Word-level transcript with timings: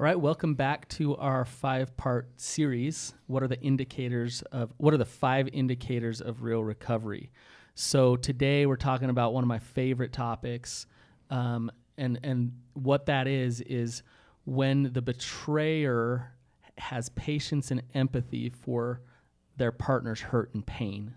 All 0.00 0.02
right, 0.02 0.18
welcome 0.18 0.54
back 0.56 0.88
to 0.88 1.16
our 1.18 1.44
five-part 1.44 2.28
series. 2.34 3.14
What 3.28 3.44
are 3.44 3.46
the 3.46 3.60
indicators 3.60 4.42
of 4.50 4.72
what 4.76 4.92
are 4.92 4.96
the 4.96 5.04
five 5.04 5.48
indicators 5.52 6.20
of 6.20 6.42
real 6.42 6.64
recovery? 6.64 7.30
So 7.76 8.16
today 8.16 8.66
we're 8.66 8.74
talking 8.74 9.08
about 9.08 9.32
one 9.32 9.44
of 9.44 9.48
my 9.48 9.60
favorite 9.60 10.12
topics, 10.12 10.86
um, 11.30 11.70
and 11.96 12.18
and 12.24 12.54
what 12.72 13.06
that 13.06 13.28
is 13.28 13.60
is 13.60 14.02
when 14.46 14.92
the 14.92 15.00
betrayer 15.00 16.32
has 16.76 17.08
patience 17.10 17.70
and 17.70 17.80
empathy 17.94 18.50
for 18.50 19.00
their 19.56 19.70
partner's 19.70 20.22
hurt 20.22 20.52
and 20.54 20.66
pain. 20.66 21.14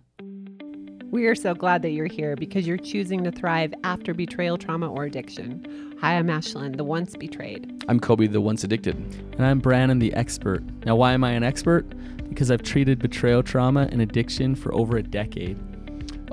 We 1.09 1.25
are 1.27 1.35
so 1.35 1.53
glad 1.53 1.83
that 1.83 1.91
you're 1.91 2.05
here 2.05 2.35
because 2.35 2.67
you're 2.67 2.75
choosing 2.75 3.23
to 3.23 3.31
thrive 3.31 3.73
after 3.85 4.13
betrayal, 4.13 4.57
trauma, 4.57 4.91
or 4.91 5.05
addiction. 5.05 5.95
Hi, 6.01 6.17
I'm 6.17 6.27
Ashlynn, 6.27 6.75
the 6.75 6.83
once 6.83 7.15
betrayed. 7.15 7.85
I'm 7.87 7.97
Coby, 7.97 8.29
the 8.29 8.41
once 8.41 8.65
addicted. 8.65 8.97
And 9.38 9.45
I'm 9.45 9.59
Brannon, 9.59 9.99
the 9.99 10.13
expert. 10.13 10.63
Now, 10.85 10.98
why 10.98 11.13
am 11.13 11.23
I 11.23 11.31
an 11.31 11.43
expert? 11.43 11.85
Because 12.27 12.51
I've 12.51 12.62
treated 12.62 12.99
betrayal 12.99 13.41
trauma 13.41 13.88
and 13.89 14.01
addiction 14.01 14.53
for 14.53 14.73
over 14.75 14.98
a 14.98 15.03
decade. 15.03 15.57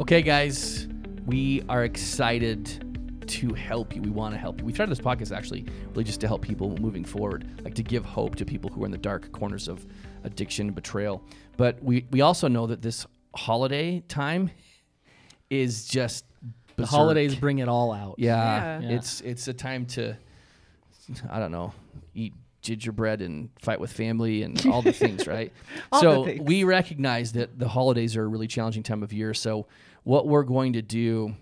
Okay, 0.01 0.23
guys, 0.23 0.89
we 1.25 1.63
are 1.69 1.85
excited 1.85 2.85
to 3.29 3.55
help 3.55 3.95
you. 3.95 4.03
We 4.03 4.11
want 4.11 4.35
to 4.35 4.41
help 4.41 4.59
you. 4.59 4.67
We 4.67 4.75
started 4.75 4.91
this 4.91 5.05
podcast 5.05 5.35
actually 5.35 5.67
really 5.91 6.03
just 6.03 6.21
to 6.23 6.27
help 6.27 6.43
people 6.43 6.77
moving 6.79 7.05
forward, 7.05 7.49
like 7.63 7.75
to 7.75 7.85
give 7.85 8.05
hope 8.05 8.35
to 8.37 8.45
people 8.45 8.71
who 8.71 8.83
are 8.83 8.87
in 8.87 8.93
the 8.93 8.99
dark 8.99 9.31
corners 9.31 9.69
of 9.69 9.87
addiction 10.25 10.67
and 10.67 10.75
betrayal. 10.75 11.23
But 11.57 11.81
we, 11.81 12.07
we 12.11 12.23
also 12.23 12.49
know 12.49 12.67
that 12.67 12.83
this 12.83 13.07
holiday 13.35 14.01
time 14.09 14.51
is 15.51 15.87
just 15.87 16.25
The 16.77 16.87
holidays 16.87 17.35
bring 17.35 17.59
it 17.59 17.69
all 17.69 17.93
out. 17.93 18.17
Yeah, 18.19 18.81
Yeah. 18.81 18.89
it's 18.91 19.21
it's 19.21 19.49
a 19.49 19.53
time 19.55 19.87
to 19.87 20.17
I 21.29 21.39
don't 21.39 21.53
know, 21.53 21.73
eat 22.15 22.33
gingerbread 22.63 23.21
and 23.21 23.51
fight 23.59 23.79
with 23.79 23.93
family 23.93 24.43
and 24.43 24.65
all 24.67 24.81
the 24.81 24.93
things, 24.93 25.27
right? 25.37 25.53
So 26.01 26.25
things. 26.25 26.41
we 26.41 26.65
recognize 26.65 27.33
that 27.33 27.59
the 27.59 27.69
holidays 27.69 28.17
are 28.17 28.25
a 28.25 28.27
really 28.27 28.47
challenging 28.47 28.83
time 28.83 29.03
of 29.03 29.13
year. 29.13 29.35
So 29.35 29.67
what 30.05 30.27
we're 30.27 30.45
going 30.45 30.73
to 30.73 30.83
do 30.83 31.35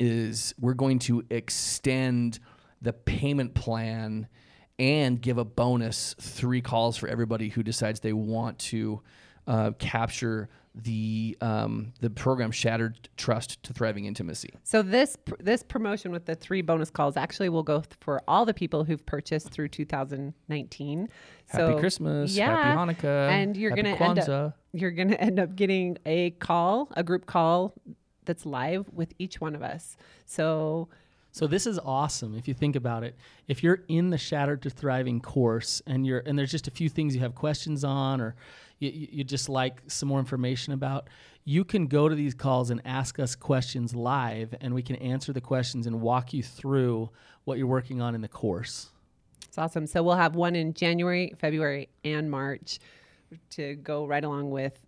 is 0.00 0.54
we're 0.60 0.74
going 0.74 0.98
to 1.00 1.24
extend 1.30 2.40
the 2.82 2.92
payment 2.92 3.54
plan 3.54 4.26
and 4.78 5.20
give 5.22 5.38
a 5.38 5.44
bonus 5.44 6.16
three 6.20 6.60
calls 6.60 6.96
for 6.96 7.08
everybody 7.08 7.48
who 7.48 7.62
decides 7.62 8.00
they 8.00 8.12
want 8.12 8.58
to 8.58 9.00
uh, 9.46 9.72
capture 9.78 10.48
the 10.74 11.36
um, 11.40 11.92
the 12.00 12.10
program 12.10 12.50
Shattered 12.50 13.08
Trust 13.16 13.62
to 13.62 13.72
Thriving 13.72 14.06
Intimacy. 14.06 14.50
So 14.64 14.82
this 14.82 15.16
pr- 15.16 15.34
this 15.38 15.62
promotion 15.62 16.10
with 16.10 16.26
the 16.26 16.34
three 16.34 16.62
bonus 16.62 16.90
calls 16.90 17.16
actually 17.16 17.48
will 17.48 17.62
go 17.62 17.80
th- 17.80 17.90
for 18.00 18.20
all 18.26 18.44
the 18.44 18.54
people 18.54 18.82
who've 18.82 19.04
purchased 19.06 19.50
through 19.50 19.68
2019. 19.68 21.08
Happy 21.46 21.62
so 21.72 21.78
Christmas, 21.78 22.36
yeah, 22.36 22.74
happy 22.74 22.92
Hanukkah, 22.92 23.28
and 23.30 23.56
you're 23.56 23.70
happy 23.70 23.82
gonna 23.82 23.96
end 23.96 24.18
up 24.18 24.58
you're 24.72 24.90
gonna 24.90 25.14
end 25.14 25.38
up 25.38 25.54
getting 25.54 25.96
a 26.04 26.30
call, 26.32 26.88
a 26.96 27.04
group 27.04 27.26
call 27.26 27.74
that's 28.24 28.44
live 28.44 28.88
with 28.92 29.12
each 29.18 29.40
one 29.40 29.54
of 29.54 29.62
us. 29.62 29.96
So 30.26 30.88
So 31.30 31.46
this 31.46 31.68
is 31.68 31.78
awesome 31.78 32.36
if 32.36 32.48
you 32.48 32.54
think 32.54 32.74
about 32.74 33.04
it. 33.04 33.14
If 33.46 33.62
you're 33.62 33.84
in 33.86 34.10
the 34.10 34.18
Shattered 34.18 34.62
to 34.62 34.70
Thriving 34.70 35.20
course 35.20 35.82
and 35.86 36.04
you're 36.04 36.20
and 36.26 36.36
there's 36.36 36.50
just 36.50 36.66
a 36.66 36.72
few 36.72 36.88
things 36.88 37.14
you 37.14 37.20
have 37.20 37.36
questions 37.36 37.84
on 37.84 38.20
or 38.20 38.34
you, 38.78 38.90
you 38.90 39.08
you 39.10 39.24
just 39.24 39.48
like 39.48 39.82
some 39.86 40.08
more 40.08 40.18
information 40.18 40.72
about, 40.72 41.08
you 41.44 41.64
can 41.64 41.86
go 41.86 42.08
to 42.08 42.14
these 42.14 42.34
calls 42.34 42.70
and 42.70 42.80
ask 42.84 43.18
us 43.18 43.34
questions 43.34 43.94
live 43.94 44.54
and 44.60 44.74
we 44.74 44.82
can 44.82 44.96
answer 44.96 45.32
the 45.32 45.40
questions 45.40 45.86
and 45.86 46.00
walk 46.00 46.32
you 46.32 46.42
through 46.42 47.10
what 47.44 47.58
you're 47.58 47.66
working 47.66 48.00
on 48.00 48.14
in 48.14 48.20
the 48.20 48.28
course. 48.28 48.90
It's 49.46 49.58
awesome. 49.58 49.86
So 49.86 50.02
we'll 50.02 50.16
have 50.16 50.34
one 50.34 50.56
in 50.56 50.74
January, 50.74 51.32
February, 51.38 51.88
and 52.04 52.30
March 52.30 52.78
to 53.50 53.76
go 53.76 54.06
right 54.06 54.24
along 54.24 54.50
with 54.50 54.80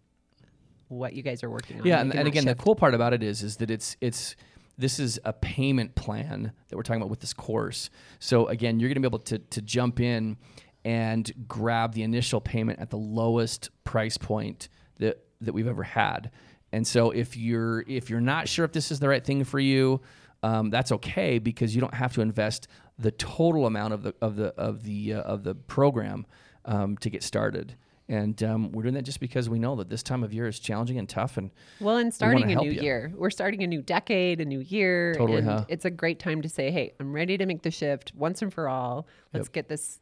what 0.89 1.13
you 1.13 1.23
guys 1.23 1.43
are 1.43 1.51
working 1.51 1.81
on. 1.81 1.87
Yeah, 1.87 2.01
and, 2.01 2.15
and 2.15 2.27
again, 2.27 2.45
shift. 2.45 2.59
the 2.59 2.65
cool 2.65 2.75
part 2.75 2.95
about 2.95 3.13
it 3.13 3.23
is, 3.23 3.43
is 3.43 3.57
that 3.59 3.71
it's 3.71 3.97
it's 4.01 4.37
this 4.79 4.99
is 4.99 5.19
a 5.25 5.33
payment 5.33 5.95
plan 5.95 6.53
that 6.69 6.77
we're 6.77 6.83
talking 6.83 7.01
about 7.01 7.11
with 7.11 7.21
this 7.21 7.33
course. 7.33 7.91
So 8.19 8.47
again, 8.47 8.79
you're 8.79 8.89
going 8.89 9.01
to 9.01 9.01
be 9.01 9.07
able 9.07 9.19
to 9.21 9.39
to 9.39 9.63
jump 9.63 10.01
in 10.01 10.37
and 10.87 11.33
grab 11.49 11.95
the 11.95 12.05
initial 12.05 12.41
payment 12.41 12.79
at 12.79 12.91
the 12.91 12.97
lowest 12.97 13.71
price 13.83 14.17
point 14.17 14.69
that 15.01 15.21
that 15.41 15.53
we've 15.53 15.67
ever 15.67 15.83
had. 15.83 16.31
And 16.73 16.87
so 16.87 17.11
if 17.11 17.37
you're 17.37 17.85
if 17.89 18.09
you're 18.09 18.21
not 18.21 18.49
sure 18.49 18.65
if 18.65 18.71
this 18.71 18.93
is 18.93 19.01
the 19.01 19.09
right 19.09 19.25
thing 19.25 19.43
for 19.43 19.59
you, 19.59 20.01
um, 20.45 20.71
that's 20.71 20.93
okay 20.93 21.41
because 21.41 21.75
you 21.75 21.81
don't 21.81 21.95
have 21.95 22.15
to 22.15 22.21
invest 22.21 22.69
the 23.01 23.11
total 23.11 23.67
amount 23.67 23.95
of 23.95 24.05
the 24.05 24.15
of 24.21 24.37
the 24.37 24.55
of 24.57 24.85
the 24.85 25.15
uh, 25.15 25.23
of 25.23 25.43
the 25.43 25.57
program 25.57 26.25
um, 26.65 26.97
to 26.99 27.11
get 27.11 27.25
started. 27.25 27.75
And 28.09 28.41
um, 28.45 28.71
we're 28.71 28.83
doing 28.83 28.95
that 28.95 29.03
just 29.03 29.19
because 29.19 29.51
we 29.51 29.59
know 29.59 29.75
that 29.75 29.89
this 29.91 30.05
time 30.05 30.23
of 30.23 30.33
year 30.33 30.47
is 30.47 30.61
challenging 30.61 30.97
and 30.97 31.09
tough. 31.09 31.37
And 31.39 31.51
Well, 31.81 31.97
and 31.97 32.15
starting 32.15 32.53
a 32.53 32.55
new 32.55 32.71
you. 32.71 32.81
year. 32.81 33.13
We're 33.17 33.31
starting 33.31 33.65
a 33.65 33.67
new 33.67 33.83
decade, 33.83 34.41
a 34.41 34.45
new 34.45 34.61
year. 34.61 35.15
Totally, 35.15 35.39
and 35.39 35.49
huh? 35.49 35.65
It's 35.67 35.85
a 35.85 35.91
great 35.91 36.21
time 36.21 36.43
to 36.43 36.49
say, 36.49 36.71
hey, 36.71 36.93
I'm 37.01 37.13
ready 37.13 37.37
to 37.37 37.47
make 37.47 37.63
the 37.63 37.73
shift 37.73 38.13
once 38.15 38.43
and 38.43 38.55
for 38.55 38.69
all. 38.69 39.09
Let's 39.35 39.49
get 39.49 39.69
this 39.69 39.99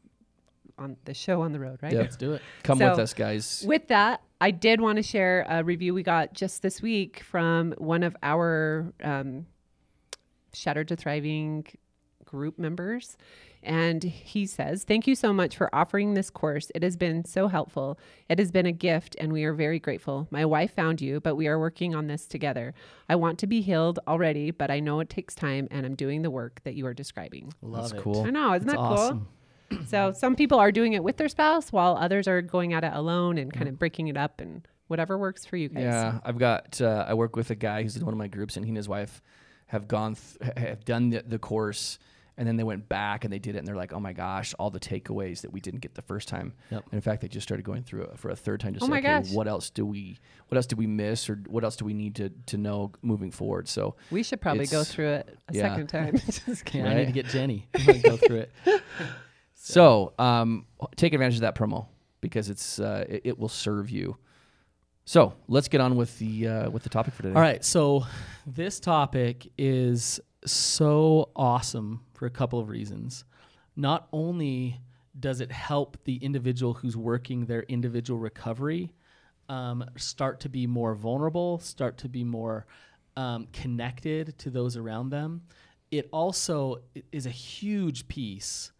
on 0.77 0.97
the 1.05 1.13
show 1.13 1.41
on 1.41 1.51
the 1.51 1.59
road, 1.59 1.79
right? 1.81 1.93
Yep. 1.93 2.01
Let's 2.01 2.15
do 2.15 2.33
it. 2.33 2.41
come 2.63 2.77
So- 2.79 2.89
with 2.91 2.99
us, 2.99 3.13
guys. 3.13 3.63
With 3.67 3.87
that, 3.87 4.21
I 4.41 4.51
did 4.51 4.81
want 4.81 4.97
to 4.97 5.03
share 5.03 5.45
a 5.49 5.63
review 5.63 5.93
we 5.93 6.03
got 6.03 6.33
just 6.33 6.61
this 6.61 6.81
week 6.81 7.21
from 7.21 7.73
one 7.77 8.03
of 8.03 8.15
our 8.21 8.91
um, 9.03 9.45
Shattered 10.53 10.87
to 10.89 10.95
Thriving 10.95 11.65
group 12.25 12.59
members. 12.59 13.17
And 13.63 14.03
he 14.03 14.45
says, 14.45 14.83
Thank 14.83 15.07
you 15.07 15.15
so 15.15 15.33
much 15.33 15.57
for 15.57 15.73
offering 15.73 16.13
this 16.13 16.29
course. 16.29 16.71
It 16.75 16.83
has 16.83 16.95
been 16.95 17.25
so 17.25 17.47
helpful. 17.47 17.97
It 18.29 18.37
has 18.37 18.51
been 18.51 18.67
a 18.67 18.71
gift, 18.71 19.15
and 19.19 19.33
we 19.33 19.43
are 19.43 19.53
very 19.53 19.79
grateful. 19.79 20.27
My 20.29 20.45
wife 20.45 20.75
found 20.75 21.01
you, 21.01 21.19
but 21.19 21.35
we 21.35 21.47
are 21.47 21.57
working 21.57 21.95
on 21.95 22.05
this 22.05 22.27
together. 22.27 22.75
I 23.09 23.15
want 23.15 23.39
to 23.39 23.47
be 23.47 23.61
healed 23.61 23.97
already, 24.07 24.51
but 24.51 24.69
I 24.69 24.81
know 24.81 24.99
it 24.99 25.09
takes 25.09 25.33
time, 25.33 25.67
and 25.71 25.83
I'm 25.83 25.95
doing 25.95 26.21
the 26.21 26.29
work 26.29 26.61
that 26.63 26.75
you 26.75 26.85
are 26.85 26.93
describing. 26.93 27.53
Love 27.63 27.89
That's 27.89 27.93
it. 27.93 28.03
cool. 28.03 28.23
I 28.23 28.29
know, 28.29 28.53
isn't 28.53 28.67
That's 28.67 28.77
that 28.77 28.87
cool? 28.87 28.97
awesome. 28.97 29.27
So 29.87 30.11
some 30.13 30.35
people 30.35 30.59
are 30.59 30.71
doing 30.71 30.93
it 30.93 31.03
with 31.03 31.17
their 31.17 31.29
spouse 31.29 31.71
while 31.71 31.95
others 31.97 32.27
are 32.27 32.41
going 32.41 32.73
at 32.73 32.83
it 32.83 32.91
alone 32.93 33.37
and 33.37 33.51
kind 33.53 33.67
of 33.67 33.77
breaking 33.79 34.07
it 34.07 34.17
up 34.17 34.39
and 34.41 34.67
whatever 34.87 35.17
works 35.17 35.45
for 35.45 35.57
you 35.57 35.69
guys. 35.69 35.83
Yeah, 35.83 36.19
I've 36.23 36.37
got. 36.37 36.79
Uh, 36.81 37.05
I 37.07 37.13
work 37.15 37.35
with 37.35 37.49
a 37.49 37.55
guy 37.55 37.83
who's 37.83 37.95
in 37.95 38.05
one 38.05 38.13
of 38.13 38.17
my 38.17 38.27
groups, 38.27 38.55
and 38.57 38.65
he 38.65 38.69
and 38.69 38.77
his 38.77 38.87
wife 38.89 39.21
have 39.67 39.87
gone 39.87 40.15
th- 40.15 40.53
have 40.57 40.85
done 40.85 41.09
the, 41.09 41.23
the 41.27 41.39
course, 41.39 41.97
and 42.37 42.47
then 42.47 42.55
they 42.57 42.63
went 42.63 42.87
back 42.87 43.23
and 43.23 43.33
they 43.33 43.39
did 43.39 43.55
it, 43.55 43.59
and 43.59 43.67
they're 43.67 43.75
like, 43.75 43.93
"Oh 43.93 43.99
my 43.99 44.13
gosh, 44.13 44.53
all 44.59 44.69
the 44.69 44.79
takeaways 44.79 45.41
that 45.41 45.51
we 45.51 45.59
didn't 45.59 45.79
get 45.79 45.95
the 45.95 46.03
first 46.03 46.27
time." 46.27 46.53
Yep. 46.69 46.83
And 46.85 46.93
in 46.93 47.01
fact, 47.01 47.21
they 47.21 47.27
just 47.27 47.47
started 47.47 47.63
going 47.63 47.81
through 47.83 48.03
it 48.03 48.19
for 48.19 48.29
a 48.29 48.35
third 48.35 48.59
time. 48.59 48.73
Just 48.73 48.83
Oh 48.83 48.87
say, 48.87 48.91
my 48.91 48.99
okay, 48.99 49.21
gosh. 49.23 49.31
what 49.31 49.47
else 49.47 49.69
do 49.71 49.85
we 49.85 50.19
what 50.49 50.57
else 50.57 50.67
do 50.67 50.75
we 50.75 50.85
miss, 50.87 51.27
or 51.29 51.37
what 51.47 51.63
else 51.63 51.75
do 51.75 51.85
we 51.85 51.93
need 51.93 52.15
to 52.15 52.29
to 52.47 52.57
know 52.57 52.91
moving 53.01 53.31
forward? 53.31 53.67
So 53.67 53.95
We 54.11 54.21
should 54.21 54.41
probably 54.41 54.67
go 54.67 54.83
through 54.83 55.09
it 55.09 55.37
a 55.49 55.53
yeah. 55.53 55.61
second 55.69 55.87
time. 55.87 56.19
Yeah, 56.73 56.89
I 56.89 56.93
need 56.93 57.05
to 57.07 57.11
get 57.11 57.25
Jenny. 57.27 57.67
Gonna 57.85 57.99
go 57.99 58.17
through 58.17 58.45
it. 58.45 58.51
so 59.65 60.13
um, 60.19 60.67
take 60.95 61.13
advantage 61.13 61.35
of 61.35 61.41
that 61.41 61.55
promo 61.55 61.87
because 62.21 62.49
it's 62.49 62.79
uh, 62.79 63.05
it, 63.09 63.21
it 63.25 63.39
will 63.39 63.49
serve 63.49 63.89
you. 63.89 64.17
So 65.05 65.33
let's 65.47 65.67
get 65.67 65.81
on 65.81 65.95
with 65.95 66.17
the 66.19 66.47
uh, 66.47 66.69
with 66.69 66.83
the 66.83 66.89
topic 66.89 67.13
for 67.13 67.23
today. 67.23 67.35
All 67.35 67.41
right, 67.41 67.65
so 67.65 68.05
this 68.45 68.79
topic 68.79 69.51
is 69.57 70.19
so 70.45 71.29
awesome 71.35 72.01
for 72.13 72.27
a 72.27 72.29
couple 72.29 72.59
of 72.59 72.69
reasons. 72.69 73.25
Not 73.75 74.07
only 74.13 74.79
does 75.19 75.41
it 75.41 75.51
help 75.51 75.97
the 76.03 76.17
individual 76.17 76.75
who's 76.75 76.95
working 76.95 77.45
their 77.45 77.63
individual 77.63 78.19
recovery 78.19 78.93
um, 79.49 79.83
start 79.97 80.39
to 80.41 80.49
be 80.49 80.67
more 80.67 80.93
vulnerable, 80.93 81.57
start 81.59 81.97
to 81.99 82.09
be 82.09 82.23
more 82.23 82.67
um, 83.17 83.47
connected 83.51 84.37
to 84.37 84.51
those 84.51 84.77
around 84.77 85.09
them, 85.09 85.41
it 85.89 86.07
also 86.11 86.81
is 87.11 87.25
a 87.25 87.31
huge 87.31 88.07
piece 88.07 88.71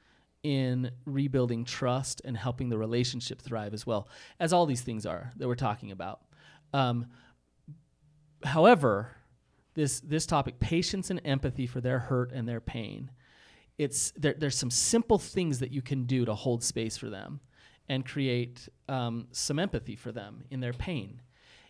in 0.46 0.92
rebuilding 1.06 1.66
trust 1.66 2.22
and 2.24 2.38
helping 2.38 2.70
the 2.70 2.78
relationship 2.78 3.42
thrive 3.42 3.74
as 3.74 3.88
well, 3.88 4.08
as 4.40 4.54
all 4.54 4.68
these 4.68 4.82
things 4.82 5.04
are 5.04 5.34
that 5.38 5.48
we're 5.48 5.56
talking 5.56 5.92
about. 5.92 6.22
Um, 6.72 7.08
however, 8.44 9.10
this 9.74 10.02
this 10.02 10.28
topic, 10.28 10.60
patience 10.60 11.10
and 11.10 11.20
empathy 11.26 11.66
for 11.66 11.82
their 11.82 11.98
hurt 11.98 12.32
and 12.32 12.48
their 12.48 12.62
pain, 12.62 13.10
it's 13.80 14.12
there, 14.12 14.36
there's 14.38 14.56
some 14.56 14.70
simple 14.70 15.18
things 15.18 15.58
that 15.60 15.72
you 15.72 15.82
can 15.82 16.04
do 16.04 16.26
to 16.26 16.36
hold 16.36 16.64
space 16.64 16.96
for 16.96 17.10
them 17.10 17.40
and 17.90 18.06
create 18.06 18.70
um, 18.88 19.28
some 19.32 19.58
empathy 19.58 19.96
for 19.96 20.12
them 20.12 20.44
in 20.52 20.60
their 20.60 20.74
pain. 20.74 21.22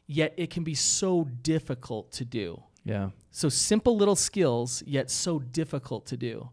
Yet 0.05 0.33
it 0.35 0.49
can 0.49 0.65
be 0.65 0.75
so 0.75 1.23
difficult 1.41 2.11
to 2.11 2.25
do. 2.25 2.61
Yeah. 2.83 3.11
So 3.31 3.47
simple 3.47 3.95
little 3.95 4.17
skills, 4.17 4.83
yet 4.85 5.09
so 5.09 5.39
difficult 5.39 6.05
to 6.07 6.17
do. 6.17 6.49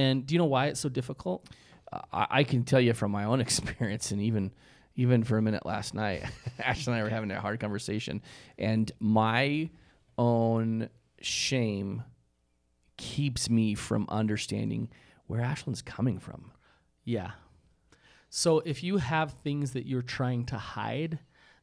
And 0.00 0.26
do 0.26 0.34
you 0.34 0.38
know 0.38 0.46
why 0.46 0.68
it's 0.68 0.80
so 0.80 0.88
difficult? 0.88 1.46
I, 1.92 2.26
I 2.30 2.44
can 2.44 2.64
tell 2.64 2.80
you 2.80 2.94
from 2.94 3.10
my 3.10 3.24
own 3.24 3.40
experience, 3.46 4.12
and 4.12 4.22
even 4.22 4.50
even 4.96 5.24
for 5.24 5.38
a 5.38 5.42
minute 5.42 5.64
last 5.64 5.94
night, 5.94 6.24
Ashley 6.58 6.92
and 6.92 7.00
I 7.00 7.04
were 7.04 7.10
having 7.10 7.30
a 7.30 7.40
hard 7.40 7.60
conversation, 7.60 8.22
and 8.58 8.90
my 8.98 9.70
own 10.16 10.88
shame 11.20 12.02
keeps 12.96 13.48
me 13.48 13.74
from 13.74 14.06
understanding 14.08 14.88
where 15.26 15.40
Ashlynn's 15.40 15.82
coming 15.82 16.18
from. 16.18 16.52
Yeah. 17.04 17.32
So 18.30 18.60
if 18.60 18.82
you 18.82 18.98
have 18.98 19.34
things 19.44 19.72
that 19.72 19.86
you're 19.86 20.02
trying 20.02 20.46
to 20.46 20.56
hide, 20.56 21.18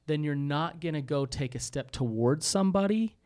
then 0.06 0.24
you're 0.24 0.36
not 0.36 0.80
going 0.80 0.96
to 0.96 1.02
go 1.02 1.26
take 1.26 1.56
a 1.56 1.60
step 1.60 1.92
towards 1.92 2.46
somebody 2.46 3.17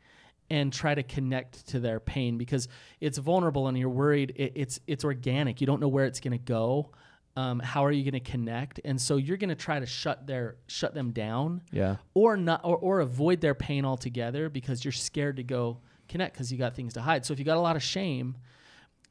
and 0.52 0.72
try 0.74 0.94
to 0.94 1.02
connect 1.04 1.68
to 1.70 1.80
their 1.80 2.00
pain 2.00 2.38
because 2.38 2.68
it's 3.00 3.18
vulnerable 3.18 3.68
and 3.70 3.78
you're 3.78 3.90
worried 3.90 4.34
it, 4.36 4.52
it's 4.56 4.80
it's 4.86 5.04
organic. 5.04 5.62
You 5.62 5.68
don't 5.68 5.80
know 5.80 5.88
where 5.88 6.06
it's 6.06 6.20
going 6.20 6.38
to 6.38 6.46
go. 6.60 6.92
Um, 7.38 7.60
how 7.62 7.86
are 7.86 7.92
you 7.94 8.04
going 8.10 8.22
to 8.24 8.32
connect? 8.32 8.82
And 8.84 9.00
so 9.02 9.16
you're 9.16 9.38
going 9.38 9.50
to 9.50 9.56
try 9.56 9.80
to 9.80 9.86
shut 9.86 10.28
their 10.28 10.58
shut 10.68 10.94
them 10.94 11.12
down 11.12 11.62
Yeah. 11.72 11.96
or 12.14 12.36
not 12.36 12.62
or, 12.66 12.76
or 12.78 13.00
avoid 13.00 13.40
their 13.40 13.56
pain 13.56 13.86
altogether 13.86 14.50
because 14.50 14.84
you're 14.84 14.92
scared 14.92 15.38
to 15.38 15.44
go 15.44 15.80
connect 16.10 16.34
because 16.34 16.52
you 16.52 16.58
got 16.58 16.76
things 16.76 16.94
to 16.96 17.02
hide. 17.02 17.26
So 17.26 17.32
if 17.32 17.40
you 17.40 17.46
got 17.46 17.56
a 17.58 17.62
lot 17.62 17.78
of 17.78 17.82
shame, 17.84 18.36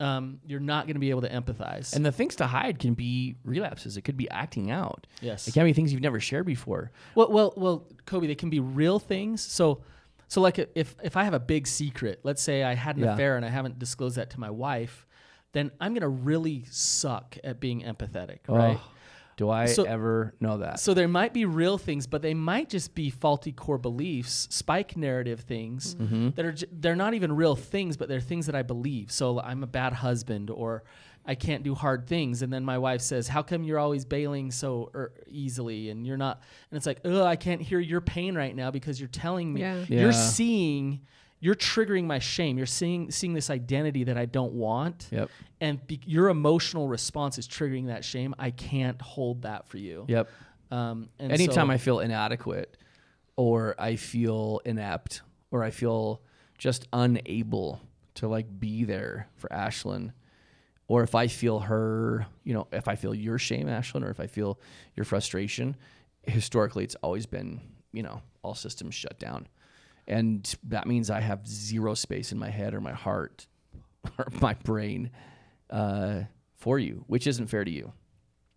um, 0.00 0.40
you're 0.46 0.60
not 0.60 0.86
going 0.86 0.94
to 0.96 1.00
be 1.00 1.10
able 1.10 1.22
to 1.22 1.30
empathize. 1.30 1.94
And 1.94 2.04
the 2.04 2.12
things 2.12 2.36
to 2.36 2.46
hide 2.46 2.78
can 2.78 2.94
be 2.94 3.36
relapses. 3.44 3.96
It 3.96 4.02
could 4.02 4.16
be 4.16 4.30
acting 4.30 4.70
out. 4.70 5.06
yes, 5.22 5.46
It 5.48 5.52
can 5.54 5.64
be 5.64 5.72
things 5.72 5.92
you've 5.92 6.02
never 6.02 6.20
shared 6.20 6.46
before. 6.46 6.90
Well, 7.14 7.30
well, 7.30 7.52
well, 7.56 7.86
Coby, 8.06 8.26
they 8.26 8.34
can 8.34 8.50
be 8.50 8.60
real 8.60 8.98
things. 8.98 9.42
So, 9.42 9.82
so 10.30 10.40
like 10.40 10.58
if 10.74 10.96
if 11.02 11.16
I 11.16 11.24
have 11.24 11.34
a 11.34 11.40
big 11.40 11.66
secret, 11.66 12.20
let's 12.22 12.40
say 12.40 12.62
I 12.64 12.74
had 12.74 12.96
an 12.96 13.02
Yeah. 13.04 13.12
affair 13.12 13.36
and 13.36 13.44
I 13.44 13.50
haven't 13.50 13.78
disclosed 13.78 14.16
that 14.16 14.30
to 14.30 14.40
my 14.40 14.48
wife, 14.50 15.06
then 15.52 15.70
I'm 15.80 15.92
gonna 15.94 16.08
really 16.08 16.64
suck 16.70 17.36
at 17.44 17.60
being 17.60 17.82
empathetic, 17.82 18.38
right? 18.48 18.78
Oh, 18.80 18.90
do 19.36 19.50
I 19.50 19.66
So- 19.66 19.84
ever 19.84 20.34
know 20.40 20.58
that? 20.58 20.78
So 20.80 20.94
there 20.94 21.08
might 21.08 21.32
be 21.34 21.44
real 21.46 21.78
things, 21.78 22.06
but 22.06 22.20
they 22.22 22.34
might 22.34 22.68
just 22.68 22.94
be 22.94 23.10
faulty 23.10 23.52
core 23.52 23.78
beliefs, 23.78 24.46
spike 24.50 24.96
narrative 24.96 25.40
things 25.40 25.94
Mm-hmm. 25.96 26.30
that 26.36 26.44
are 26.44 26.52
j- 26.52 26.66
they're 26.70 26.94
not 27.04 27.14
even 27.14 27.32
real 27.32 27.56
things, 27.56 27.96
but 27.96 28.08
they're 28.08 28.20
things 28.20 28.46
that 28.46 28.54
I 28.54 28.62
believe. 28.62 29.10
So 29.10 29.40
I'm 29.40 29.62
a 29.62 29.66
bad 29.66 29.94
husband, 29.94 30.50
or 30.50 30.84
I 31.26 31.34
can't 31.34 31.62
do 31.62 31.74
hard 31.74 32.06
things, 32.06 32.42
and 32.42 32.52
then 32.52 32.64
my 32.64 32.78
wife 32.78 33.00
says, 33.02 33.28
"How 33.28 33.42
come 33.42 33.62
you're 33.62 33.78
always 33.78 34.04
bailing 34.04 34.50
so 34.50 34.90
er, 34.94 35.12
easily?" 35.28 35.90
And 35.90 36.06
you're 36.06 36.16
not, 36.16 36.42
and 36.70 36.76
it's 36.76 36.86
like, 36.86 37.00
"Oh, 37.04 37.24
I 37.24 37.36
can't 37.36 37.60
hear 37.60 37.78
your 37.78 38.00
pain 38.00 38.34
right 38.34 38.54
now 38.56 38.70
because 38.70 38.98
you're 38.98 39.08
telling 39.08 39.52
me 39.52 39.60
Yeah. 39.60 39.84
you're 39.88 40.12
seeing." 40.12 41.00
You're 41.42 41.54
triggering 41.54 42.04
my 42.04 42.18
shame. 42.18 42.58
You're 42.58 42.66
seeing 42.66 43.10
seeing 43.10 43.32
this 43.32 43.48
identity 43.48 44.04
that 44.04 44.18
I 44.18 44.26
don't 44.26 44.52
want, 44.52 45.08
Yep. 45.10 45.30
and 45.62 45.86
be, 45.86 45.98
your 46.04 46.28
emotional 46.28 46.86
response 46.86 47.38
is 47.38 47.48
triggering 47.48 47.86
that 47.86 48.04
shame. 48.04 48.34
I 48.38 48.50
can't 48.50 49.00
hold 49.00 49.40
that 49.42 49.66
for 49.66 49.78
you. 49.78 50.04
Yep. 50.06 50.28
Um, 50.70 51.08
and 51.18 51.32
Anytime 51.32 51.68
so, 51.68 51.72
I 51.72 51.78
feel 51.78 52.00
inadequate 52.00 52.76
or 53.36 53.74
I 53.78 53.96
feel 53.96 54.60
inept 54.66 55.22
or 55.50 55.64
I 55.64 55.70
feel 55.70 56.20
just 56.58 56.86
unable 56.92 57.80
to 58.16 58.28
like 58.28 58.60
be 58.60 58.84
there 58.84 59.26
for 59.36 59.48
Ashlynn 59.48 60.12
or 60.90 61.04
if 61.04 61.14
I 61.14 61.28
feel 61.28 61.60
her, 61.60 62.26
you 62.42 62.52
know, 62.52 62.66
if 62.72 62.88
I 62.88 62.96
feel 62.96 63.14
your 63.14 63.38
shame, 63.38 63.68
Ashlynn, 63.68 64.04
or 64.04 64.10
if 64.10 64.18
I 64.18 64.26
feel 64.26 64.58
your 64.96 65.04
frustration, 65.04 65.76
historically 66.24 66.82
it's 66.82 66.96
always 66.96 67.26
been, 67.26 67.60
you 67.92 68.02
know, 68.02 68.20
all 68.42 68.56
systems 68.56 68.96
shut 68.96 69.16
down. 69.20 69.46
And 70.08 70.52
that 70.64 70.88
means 70.88 71.08
I 71.08 71.20
have 71.20 71.46
zero 71.46 71.94
space 71.94 72.32
in 72.32 72.40
my 72.40 72.50
head 72.50 72.74
or 72.74 72.80
my 72.80 72.92
heart 72.92 73.46
or 74.18 74.26
my 74.40 74.54
brain 74.54 75.10
uh, 75.70 76.22
for 76.56 76.80
you, 76.80 77.04
which 77.06 77.28
isn't 77.28 77.46
fair 77.46 77.62
to 77.62 77.70
you. 77.70 77.92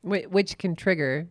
Which 0.01 0.57
can 0.57 0.75
trigger. 0.75 1.27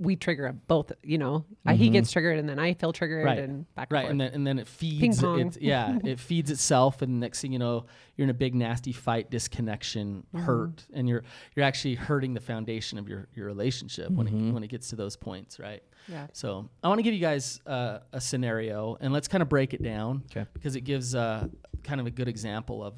We 0.00 0.16
trigger 0.16 0.52
both. 0.66 0.90
You 1.04 1.18
know, 1.18 1.44
Uh, 1.64 1.74
he 1.74 1.88
gets 1.88 2.10
triggered, 2.10 2.38
and 2.40 2.48
then 2.48 2.58
I 2.58 2.74
feel 2.74 2.92
triggered, 2.92 3.24
Right. 3.24 3.38
and 3.38 3.64
back 3.76 3.88
and 3.90 3.92
right 3.92 4.00
forth. 4.02 4.10
and 4.10 4.20
then 4.20 4.32
and 4.34 4.46
then 4.46 4.58
it 4.58 4.66
feeds 4.66 5.20
pong. 5.20 5.40
it 5.40 5.62
yeah 5.62 5.98
it 6.04 6.18
feeds 6.18 6.50
itself 6.50 7.00
and 7.00 7.20
next 7.20 7.40
thing 7.40 7.52
you 7.52 7.60
know 7.60 7.86
you're 8.16 8.24
in 8.24 8.30
a 8.30 8.34
big 8.34 8.54
nasty 8.56 8.92
fight 8.92 9.30
disconnection 9.30 10.24
Mm-hmm. 10.34 10.44
hurt 10.44 10.84
and 10.92 11.08
you're 11.08 11.22
you're 11.54 11.64
actually 11.64 11.94
hurting 11.94 12.34
the 12.34 12.40
foundation 12.40 12.98
of 12.98 13.08
your 13.08 13.28
your 13.34 13.46
relationship 13.46 14.10
when 14.10 14.26
it 14.26 14.32
when 14.52 14.62
it 14.64 14.68
gets 14.68 14.88
to 14.90 14.96
those 14.96 15.16
points 15.16 15.58
right 15.60 15.82
yeah. 16.08 16.26
so 16.32 16.68
i 16.82 16.88
want 16.88 16.98
to 16.98 17.02
give 17.02 17.14
you 17.14 17.20
guys 17.20 17.60
uh, 17.66 18.00
a 18.12 18.20
scenario 18.20 18.96
and 19.00 19.12
let's 19.12 19.28
kind 19.28 19.42
of 19.42 19.48
break 19.48 19.74
it 19.74 19.82
down 19.82 20.22
Okay. 20.30 20.44
because 20.54 20.74
it 20.76 20.80
gives 20.82 21.14
uh, 21.14 21.46
kind 21.84 22.00
of 22.00 22.06
a 22.06 22.10
good 22.10 22.28
example 22.28 22.82
of 22.84 22.94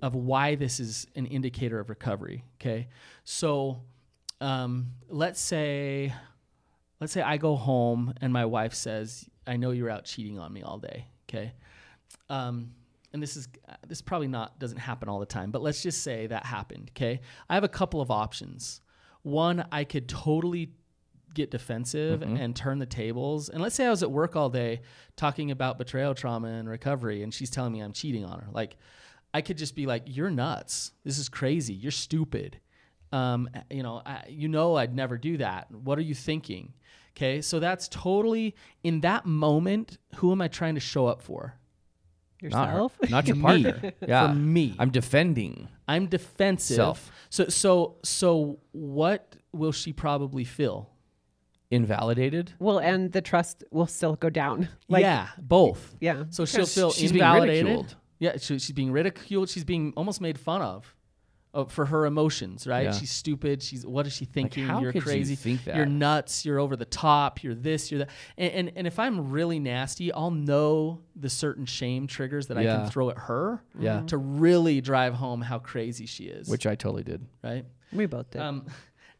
of 0.00 0.14
why 0.14 0.54
this 0.56 0.80
is 0.80 1.06
an 1.14 1.26
indicator 1.26 1.78
of 1.78 1.90
recovery 1.90 2.42
okay 2.60 2.88
so 3.24 3.82
um, 4.42 4.88
let's 5.08 5.40
say 5.40 6.12
let's 7.00 7.12
say 7.12 7.22
I 7.22 7.36
go 7.36 7.56
home 7.56 8.12
and 8.20 8.32
my 8.32 8.44
wife 8.44 8.74
says, 8.74 9.28
"I 9.46 9.56
know 9.56 9.70
you're 9.70 9.90
out 9.90 10.04
cheating 10.04 10.38
on 10.38 10.52
me 10.52 10.62
all 10.62 10.78
day." 10.78 11.06
Okay, 11.28 11.52
um, 12.28 12.72
and 13.12 13.22
this 13.22 13.36
is 13.36 13.48
this 13.86 14.02
probably 14.02 14.28
not 14.28 14.58
doesn't 14.58 14.78
happen 14.78 15.08
all 15.08 15.20
the 15.20 15.26
time, 15.26 15.52
but 15.52 15.62
let's 15.62 15.82
just 15.82 16.02
say 16.02 16.26
that 16.26 16.44
happened. 16.44 16.90
Okay, 16.94 17.20
I 17.48 17.54
have 17.54 17.64
a 17.64 17.68
couple 17.68 18.00
of 18.00 18.10
options. 18.10 18.80
One, 19.22 19.64
I 19.70 19.84
could 19.84 20.08
totally 20.08 20.72
get 21.34 21.50
defensive 21.50 22.20
and 22.36 22.54
turn 22.56 22.78
the 22.78 22.84
tables. 22.86 23.48
And 23.48 23.62
let's 23.62 23.74
say 23.74 23.86
I 23.86 23.90
was 23.90 24.02
at 24.02 24.10
work 24.10 24.36
all 24.36 24.50
day 24.50 24.82
talking 25.16 25.50
about 25.50 25.78
betrayal 25.78 26.14
trauma 26.14 26.48
and 26.48 26.68
recovery, 26.68 27.22
and 27.22 27.32
she's 27.32 27.48
telling 27.48 27.72
me 27.72 27.80
I'm 27.80 27.92
cheating 27.92 28.24
on 28.24 28.40
her. 28.40 28.48
Like, 28.52 28.76
I 29.32 29.40
could 29.40 29.56
just 29.56 29.76
be 29.76 29.86
like, 29.86 30.02
"You're 30.06 30.30
nuts. 30.30 30.92
This 31.04 31.18
is 31.18 31.28
crazy. 31.28 31.74
You're 31.74 31.92
stupid." 31.92 32.58
Um, 33.12 33.48
you 33.70 33.82
know, 33.82 34.02
I, 34.04 34.24
you 34.28 34.48
know, 34.48 34.76
I'd 34.76 34.94
never 34.94 35.18
do 35.18 35.36
that. 35.38 35.70
What 35.70 35.98
are 35.98 36.02
you 36.02 36.14
thinking? 36.14 36.72
Okay, 37.16 37.42
so 37.42 37.60
that's 37.60 37.88
totally 37.88 38.54
in 38.82 39.00
that 39.00 39.26
moment. 39.26 39.98
Who 40.16 40.32
am 40.32 40.40
I 40.40 40.48
trying 40.48 40.74
to 40.74 40.80
show 40.80 41.06
up 41.06 41.20
for? 41.20 41.58
Yourself. 42.40 42.96
not, 43.08 43.26
your 43.28 43.36
partner. 43.36 43.92
yeah. 44.06 44.28
For 44.28 44.34
me, 44.34 44.74
I'm 44.78 44.90
defending. 44.90 45.68
I'm 45.86 46.06
defensive. 46.06 46.76
Self. 46.76 47.12
So, 47.30 47.48
so, 47.48 47.96
so, 48.02 48.58
what 48.72 49.36
will 49.52 49.72
she 49.72 49.92
probably 49.92 50.44
feel? 50.44 50.90
Invalidated. 51.70 52.52
Well, 52.58 52.78
and 52.78 53.12
the 53.12 53.22
trust 53.22 53.62
will 53.70 53.86
still 53.86 54.16
go 54.16 54.28
down. 54.28 54.68
Like, 54.88 55.02
yeah, 55.02 55.28
both. 55.38 55.94
yeah. 56.00 56.24
So 56.30 56.44
she'll 56.44 56.66
feel 56.66 56.90
she's 56.90 57.12
being 57.12 57.24
invalidated. 57.24 57.64
ridiculed. 57.64 57.96
Yeah, 58.18 58.36
she, 58.38 58.58
she's 58.58 58.72
being 58.72 58.92
ridiculed. 58.92 59.48
She's 59.48 59.64
being 59.64 59.92
almost 59.96 60.20
made 60.20 60.38
fun 60.38 60.62
of. 60.62 60.94
Uh, 61.54 61.64
for 61.64 61.86
her 61.86 62.06
emotions, 62.06 62.66
right? 62.66 62.84
Yeah. 62.84 62.92
She's 62.92 63.10
stupid. 63.10 63.62
She's 63.62 63.84
what 63.86 64.06
is 64.06 64.12
she 64.12 64.24
thinking? 64.24 64.66
how 64.66 64.80
you're 64.80 64.92
could 64.92 65.02
you 65.02 65.06
crazy. 65.06 65.34
think 65.34 65.64
that? 65.64 65.76
You're 65.76 65.86
nuts. 65.86 66.44
You're 66.44 66.58
over 66.58 66.76
the 66.76 66.84
top. 66.84 67.42
You're 67.42 67.54
this. 67.54 67.90
You're 67.90 68.00
that. 68.00 68.10
And, 68.36 68.52
and 68.52 68.72
and 68.76 68.86
if 68.86 68.98
I'm 68.98 69.30
really 69.30 69.58
nasty, 69.58 70.12
I'll 70.12 70.30
know 70.30 71.00
the 71.14 71.28
certain 71.28 71.66
shame 71.66 72.06
triggers 72.06 72.46
that 72.48 72.58
I 72.58 72.64
can 72.64 72.90
throw 72.90 73.10
at 73.10 73.18
her. 73.18 73.62
Yeah. 73.78 74.02
To 74.06 74.16
really 74.16 74.80
drive 74.80 75.14
home 75.14 75.42
how 75.42 75.58
crazy 75.58 76.06
she 76.06 76.24
is. 76.24 76.48
Which 76.48 76.66
I 76.66 76.74
totally 76.74 77.04
did. 77.04 77.26
right. 77.42 77.64
We 77.92 78.06
both 78.06 78.30
did. 78.30 78.40
Um, 78.40 78.66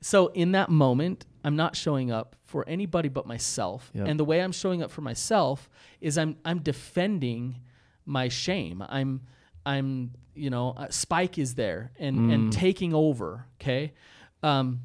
so 0.00 0.28
in 0.28 0.52
that 0.52 0.68
moment, 0.70 1.26
I'm 1.44 1.56
not 1.56 1.76
showing 1.76 2.10
up 2.10 2.36
for 2.44 2.68
anybody 2.68 3.08
but 3.08 3.26
myself. 3.26 3.90
Yep. 3.94 4.08
And 4.08 4.18
the 4.18 4.24
way 4.24 4.42
I'm 4.42 4.52
showing 4.52 4.82
up 4.82 4.90
for 4.90 5.00
myself 5.02 5.70
is 6.00 6.18
I'm 6.18 6.36
I'm 6.44 6.60
defending 6.60 7.58
my 8.04 8.28
shame. 8.28 8.82
I'm 8.88 9.20
I'm 9.64 10.12
you 10.34 10.50
know 10.50 10.74
uh, 10.76 10.88
Spike 10.90 11.38
is 11.38 11.54
there 11.54 11.92
and 11.98 12.30
and 12.32 12.52
taking 12.52 12.94
over. 12.94 13.46
Okay, 13.60 13.92
um, 14.42 14.80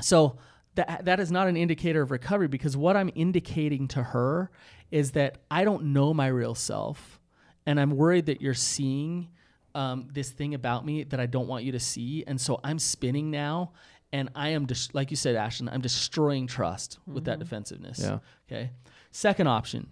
so 0.00 0.38
that 0.74 1.04
that 1.04 1.20
is 1.20 1.30
not 1.30 1.46
an 1.48 1.56
indicator 1.56 2.02
of 2.02 2.10
recovery 2.10 2.48
because 2.48 2.76
what 2.76 2.96
I'm 2.96 3.10
indicating 3.14 3.88
to 3.88 4.02
her 4.02 4.50
is 4.90 5.12
that 5.12 5.38
I 5.50 5.64
don't 5.64 5.86
know 5.92 6.14
my 6.14 6.26
real 6.26 6.54
self, 6.54 7.20
and 7.66 7.80
I'm 7.80 7.90
worried 7.90 8.26
that 8.26 8.40
you're 8.40 8.54
seeing 8.54 9.28
um, 9.74 10.08
this 10.12 10.30
thing 10.30 10.54
about 10.54 10.84
me 10.84 11.04
that 11.04 11.20
I 11.20 11.26
don't 11.26 11.48
want 11.48 11.64
you 11.64 11.72
to 11.72 11.80
see, 11.80 12.24
and 12.26 12.40
so 12.40 12.60
I'm 12.62 12.78
spinning 12.78 13.30
now, 13.30 13.72
and 14.12 14.28
I 14.34 14.50
am 14.50 14.66
just 14.66 14.94
like 14.94 15.10
you 15.10 15.16
said, 15.16 15.36
Ashlynn, 15.36 15.68
I'm 15.72 15.80
destroying 15.80 16.46
trust 16.46 16.98
with 17.06 17.24
that 17.24 17.38
defensiveness. 17.38 18.00
Yeah. 18.00 18.18
Okay. 18.48 18.70
Second 19.10 19.46
option, 19.46 19.88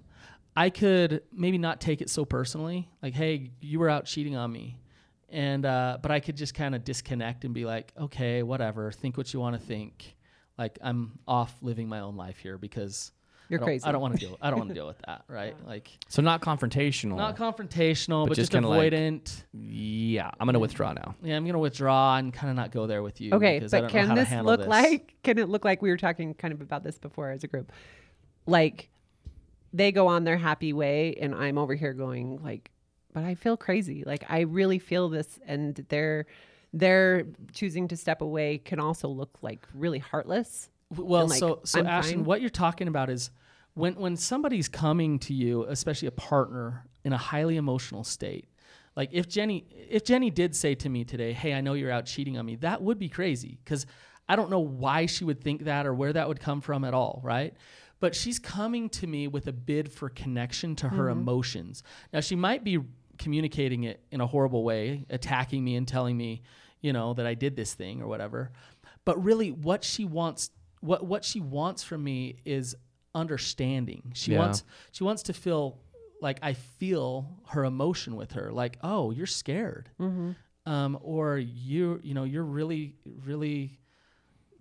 I 0.57 0.71
could 0.71 1.23
maybe 1.33 1.59
not 1.59 1.81
take 1.81 2.03
it 2.03 2.11
so 2.11 2.25
personally, 2.25 2.89
like, 3.03 3.15
hey, 3.15 3.51
you 3.61 3.79
were 3.79 3.89
out 3.89 4.05
cheating 4.05 4.37
on 4.37 4.53
me. 4.53 4.79
And 5.31 5.65
uh, 5.65 5.97
but 6.03 6.11
I 6.11 6.21
could 6.21 6.37
just 6.37 6.53
kind 6.55 6.75
of 6.75 6.85
disconnect 6.85 7.45
and 7.47 7.55
be 7.55 7.65
like, 7.65 7.93
okay, 7.99 8.43
whatever, 8.43 8.93
think 8.93 9.17
what 9.17 9.33
you 9.33 9.41
want 9.41 9.59
to 9.59 9.63
think. 9.67 10.15
Like 10.59 10.79
I'm 10.83 11.19
off 11.27 11.55
living 11.63 11.89
my 11.89 12.01
own 12.01 12.17
life 12.17 12.37
here 12.39 12.59
because 12.59 13.13
You're 13.49 13.63
I 13.63 13.65
crazy. 13.65 13.85
I 13.87 13.93
don't 13.93 14.03
want 14.03 14.13
to 14.13 14.21
deal. 14.27 14.37
I 14.43 14.51
don't 14.51 14.59
want 14.59 14.69
to 14.69 14.75
deal 14.81 14.87
with 14.87 14.99
that, 15.07 15.25
right? 15.29 15.57
Like 15.67 15.89
So 16.09 16.21
not 16.21 16.43
confrontational. 16.43 17.17
not 17.17 17.39
confrontational, 17.39 18.25
But 18.25 18.29
but, 18.29 18.37
just 18.37 18.37
just, 18.37 18.53
kinda 18.53 18.69
like- 18.69 18.93
avoidant. 18.93 19.45
yeah, 19.55 20.31
I'm 20.39 20.47
gonna 20.47 20.59
withdraw 20.59 20.93
now. 20.93 21.15
yeah, 21.23 21.35
I'm 21.35 21.47
gonna 21.47 21.59
withdraw 21.59 22.17
and 22.19 22.31
kind 22.31 22.51
of 22.51 22.57
not 22.57 22.71
go 22.71 22.87
there 22.87 23.03
with 23.03 23.23
you. 23.23 23.33
Okay, 23.33 23.59
because 23.59 23.73
I 23.73 23.81
but 23.81 23.87
don't 23.87 23.95
know 23.95 24.01
can 24.01 24.09
how 24.11 24.15
this 24.17 24.29
handle 24.29 24.47
look 24.53 24.61
this. 24.61 24.69
like? 24.69 25.15
Can 25.23 25.39
it 25.39 25.49
look 25.49 25.65
like 25.65 25.81
we 25.81 25.89
were 25.89 25.97
talking 25.97 26.35
kind 26.35 26.53
of 26.53 26.61
about 26.61 26.85
this 26.85 26.99
before 26.99 27.31
as 27.31 27.43
a 27.43 27.49
group? 27.49 27.73
Like 28.47 28.91
they 29.73 29.93
go 29.93 30.07
on 30.07 30.25
their 30.25 30.37
happy 30.37 30.73
way, 30.73 31.15
and 31.21 31.35
I'm 31.35 31.59
over 31.59 31.75
here 31.75 31.93
going 31.93 32.43
like, 32.43 32.71
but 33.13 33.25
I 33.25 33.35
feel 33.35 33.57
crazy. 33.57 34.05
Like 34.05 34.25
I 34.29 34.41
really 34.41 34.79
feel 34.79 35.09
this, 35.09 35.39
and 35.47 35.75
they're 35.89 36.27
they're 36.73 37.25
choosing 37.53 37.89
to 37.89 37.97
step 37.97 38.23
away 38.23 38.59
can 38.59 38.81
also 38.81 39.09
look 39.09 39.39
like 39.43 39.67
really 39.75 39.99
heartless. 39.99 40.71
Well, 40.91 41.29
like, 41.29 41.39
so 41.39 41.61
so 41.65 41.81
I'm 41.81 41.87
Ashlynn, 41.87 42.11
fine. 42.11 42.25
what 42.25 42.41
you're 42.41 42.51
talking 42.51 42.89
about 42.89 43.11
is 43.11 43.31
when 43.75 43.95
when 43.95 44.17
somebody's 44.17 44.69
coming 44.69 45.19
to 45.21 45.35
you, 45.35 45.65
especially 45.65 46.09
a 46.09 46.13
partner, 46.13 46.87
in 47.05 47.13
a 47.13 47.19
highly 47.19 47.57
emotional 47.57 48.05
state. 48.05 48.49
Like 48.95 49.11
if 49.13 49.29
Jenny 49.29 49.67
if 49.89 50.05
Jenny 50.05 50.31
did 50.31 50.55
say 50.55 50.75
to 50.77 50.89
me 50.89 51.05
today, 51.05 51.33
"Hey, 51.33 51.55
I 51.55 51.61
know 51.61 51.73
you're 51.75 51.91
out 51.91 52.07
cheating 52.07 52.37
on 52.37 52.45
me," 52.45 52.57
that 52.57 52.83
would 52.83 52.99
be 52.99 53.09
crazy 53.09 53.59
because 53.65 53.87
I 54.29 54.37
don't 54.37 54.51
know 54.51 54.61
why 54.61 55.07
she 55.07 55.25
would 55.25 55.41
think 55.43 55.65
that 55.65 55.87
or 55.87 55.95
where 55.95 56.13
that 56.13 56.29
would 56.29 56.41
come 56.41 56.61
from 56.61 56.85
at 56.85 56.95
all, 56.95 57.21
right? 57.25 57.55
But 58.03 58.17
she's 58.17 58.41
coming 58.41 58.89
to 58.91 59.07
me 59.07 59.29
with 59.29 59.47
a 59.47 59.53
bid 59.53 59.91
for 59.93 60.09
connection 60.09 60.75
to 60.77 60.89
her 60.89 61.09
emotions. 61.09 61.85
Now 62.13 62.19
she 62.19 62.35
might 62.35 62.65
be 62.65 62.81
communicating 63.17 63.85
it 63.85 64.03
in 64.11 64.21
a 64.21 64.27
horrible 64.27 64.65
way, 64.65 65.07
attacking 65.09 65.63
me 65.63 65.77
and 65.77 65.87
telling 65.87 66.17
me, 66.17 66.43
you 66.81 66.93
know, 66.93 67.15
that 67.15 67.27
I 67.27 67.35
did 67.35 67.55
this 67.55 67.75
thing 67.75 68.03
or 68.03 68.09
whatever. 68.09 68.51
But 69.05 69.23
really 69.23 69.53
what 69.53 69.85
she 69.85 70.05
wants 70.05 70.51
what 70.81 71.07
what 71.07 71.25
she 71.25 71.39
wants 71.39 71.85
from 71.85 72.03
me 72.03 72.39
is 72.45 72.75
understanding. 73.15 74.11
She 74.17 74.33
Yeah. 74.33 74.41
wants 74.41 74.65
she 74.91 75.05
wants 75.05 75.23
to 75.25 75.33
feel 75.33 75.79
like 76.21 76.41
I 76.43 76.55
feel 76.55 77.39
her 77.51 77.65
emotion 77.65 78.17
with 78.17 78.33
her, 78.33 78.51
like, 78.53 78.79
oh, 78.83 79.13
you're 79.13 79.27
scared, 79.27 79.91
um, 80.67 80.99
or 81.03 81.39
you, 81.39 82.01
you 82.03 82.15
know, 82.15 82.25
you're 82.25 82.45
really, 82.45 82.97
really 83.05 83.79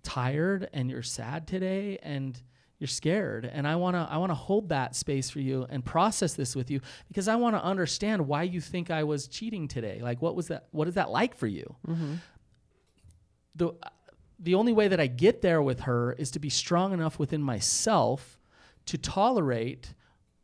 tired 0.04 0.70
and 0.74 0.90
you're 0.92 1.04
sad 1.04 1.48
today, 1.48 1.98
and 2.04 2.40
you're 2.82 2.88
scared, 2.88 3.46
and 3.46 3.68
I 3.68 3.76
wanna, 3.76 4.08
I 4.10 4.18
wanna 4.18 4.34
hold 4.34 4.70
that 4.70 4.96
space 4.96 5.30
for 5.30 5.40
you 5.40 5.68
and 5.70 5.86
process 5.86 6.34
this 6.34 6.56
with 6.56 6.72
you 6.72 6.82
because 7.08 7.28
I 7.28 7.36
wanna 7.36 7.60
understand 7.60 8.28
why 8.28 8.44
you 8.44 8.60
think 8.60 8.90
I 8.90 9.04
was 9.04 9.28
cheating 9.28 9.68
today. 9.68 10.00
Like, 10.02 10.22
what 10.22 10.36
was 10.36 10.48
that? 10.48 10.66
What 10.72 10.88
is 10.88 10.96
that 10.96 11.12
like 11.12 11.36
for 11.36 11.48
you? 11.48 11.76
the 13.56 13.74
the 14.40 14.56
only 14.56 14.74
way 14.74 14.88
that 14.88 15.00
I 15.00 15.08
get 15.08 15.42
there 15.42 15.62
with 15.62 15.82
her 15.82 16.14
is 16.14 16.32
to 16.32 16.40
be 16.40 16.50
strong 16.50 16.94
enough 16.94 17.20
within 17.20 17.44
myself 17.44 18.40
to 18.88 18.98
tolerate 18.98 19.94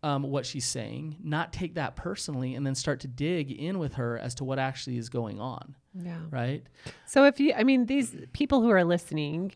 um, 0.04 0.24
what 0.24 0.46
she's 0.46 0.66
saying, 0.66 1.18
not 1.24 1.52
take 1.52 1.74
that 1.76 1.96
personally, 1.96 2.54
and 2.54 2.66
then 2.66 2.76
start 2.76 3.00
to 3.02 3.08
dig 3.08 3.52
in 3.52 3.80
with 3.80 3.96
her 3.96 4.20
as 4.20 4.36
to 4.36 4.44
what 4.44 4.60
actually 4.60 4.98
is 4.98 5.10
going 5.10 5.40
on. 5.42 5.76
Yeah. 6.00 6.20
Right? 6.30 6.64
So 7.08 7.26
if 7.26 7.40
you, 7.40 7.54
I 7.58 7.64
mean, 7.64 7.88
these 7.88 8.16
people 8.34 8.62
who 8.62 8.70
are 8.70 8.84
listening 8.84 9.54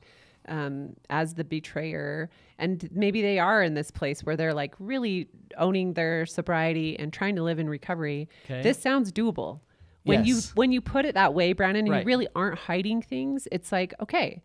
um, 0.47 0.95
as 1.09 1.33
the 1.35 1.43
betrayer, 1.43 2.29
and 2.57 2.87
maybe 2.91 3.21
they 3.21 3.39
are 3.39 3.61
in 3.63 3.73
this 3.73 3.91
place 3.91 4.23
where 4.23 4.35
they're 4.35 4.53
like 4.53 4.73
really 4.79 5.27
owning 5.57 5.93
their 5.93 6.25
sobriety 6.25 6.97
and 6.99 7.11
trying 7.13 7.35
to 7.35 7.43
live 7.43 7.59
in 7.59 7.69
recovery. 7.69 8.27
Okay. 8.45 8.61
This 8.61 8.79
sounds 8.81 9.11
doable. 9.11 9.59
When 10.03 10.25
you 10.25 10.39
when 10.55 10.71
you 10.71 10.81
put 10.81 11.05
it 11.05 11.13
that 11.13 11.33
way, 11.35 11.53
Brannon, 11.53 11.81
and 11.85 11.89
Right. 11.89 11.99
you 11.99 12.07
really 12.07 12.27
aren't 12.35 12.57
hiding 12.57 13.01
things, 13.03 13.47
it's 13.51 13.71
like 13.71 13.93
okay. 14.01 14.41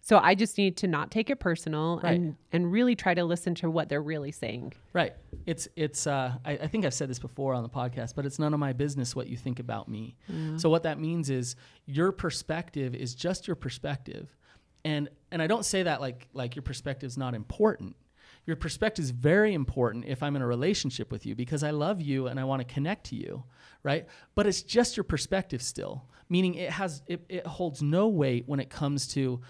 So 0.00 0.18
I 0.18 0.36
just 0.36 0.56
need 0.56 0.76
to 0.78 0.86
not 0.86 1.10
take 1.10 1.30
it 1.30 1.40
personal 1.40 2.00
Right. 2.02 2.14
and 2.14 2.36
and 2.52 2.70
really 2.72 2.94
try 2.94 3.12
to 3.12 3.24
listen 3.24 3.54
to 3.56 3.68
what 3.70 3.88
they're 3.90 4.00
really 4.02 4.30
saying. 4.32 4.72
Right. 4.94 5.12
It's 5.44 5.68
it's. 5.76 6.06
Uh, 6.06 6.36
I, 6.46 6.52
I 6.52 6.66
think 6.68 6.86
I've 6.86 6.94
said 6.94 7.10
this 7.10 7.18
before 7.18 7.52
on 7.54 7.62
the 7.62 7.68
podcast, 7.68 8.14
but 8.14 8.24
it's 8.24 8.38
none 8.38 8.54
of 8.54 8.60
my 8.60 8.72
business 8.72 9.14
what 9.14 9.26
you 9.26 9.36
think 9.36 9.58
about 9.60 9.88
me. 9.88 10.16
So 10.56 10.70
what 10.70 10.84
that 10.84 10.98
means 10.98 11.28
is 11.28 11.56
your 11.84 12.10
perspective 12.12 12.94
is 12.94 13.14
just 13.14 13.46
your 13.46 13.56
perspective, 13.56 14.34
and 14.86 15.08
and 15.32 15.42
I 15.42 15.48
don't 15.48 15.64
say 15.64 15.82
that 15.82 16.00
like 16.00 16.28
like 16.32 16.54
your 16.54 16.62
perspective 16.62 17.08
is 17.08 17.18
not 17.18 17.34
important. 17.34 17.96
Your 18.46 18.54
perspective 18.54 19.04
is 19.04 19.10
very 19.10 19.52
important 19.52 20.04
if 20.06 20.22
I'm 20.22 20.36
in 20.36 20.42
a 20.42 20.46
relationship 20.46 21.10
with 21.10 21.26
you 21.26 21.34
because 21.34 21.64
I 21.64 21.70
love 21.70 22.00
you 22.00 22.28
and 22.28 22.38
I 22.38 22.44
want 22.44 22.66
to 22.66 22.72
connect 22.72 23.06
to 23.06 23.16
you, 23.16 23.42
right? 23.82 24.06
But 24.36 24.46
it's 24.46 24.62
just 24.62 24.96
your 24.96 25.02
perspective 25.02 25.60
still, 25.60 26.04
meaning 26.28 26.54
it 26.54 26.70
has 26.70 27.02
it, 27.08 27.24
it 27.28 27.44
holds 27.44 27.82
no 27.82 28.06
weight 28.06 28.44
when 28.46 28.60
it 28.60 28.70
comes 28.70 29.08
to, 29.08 29.40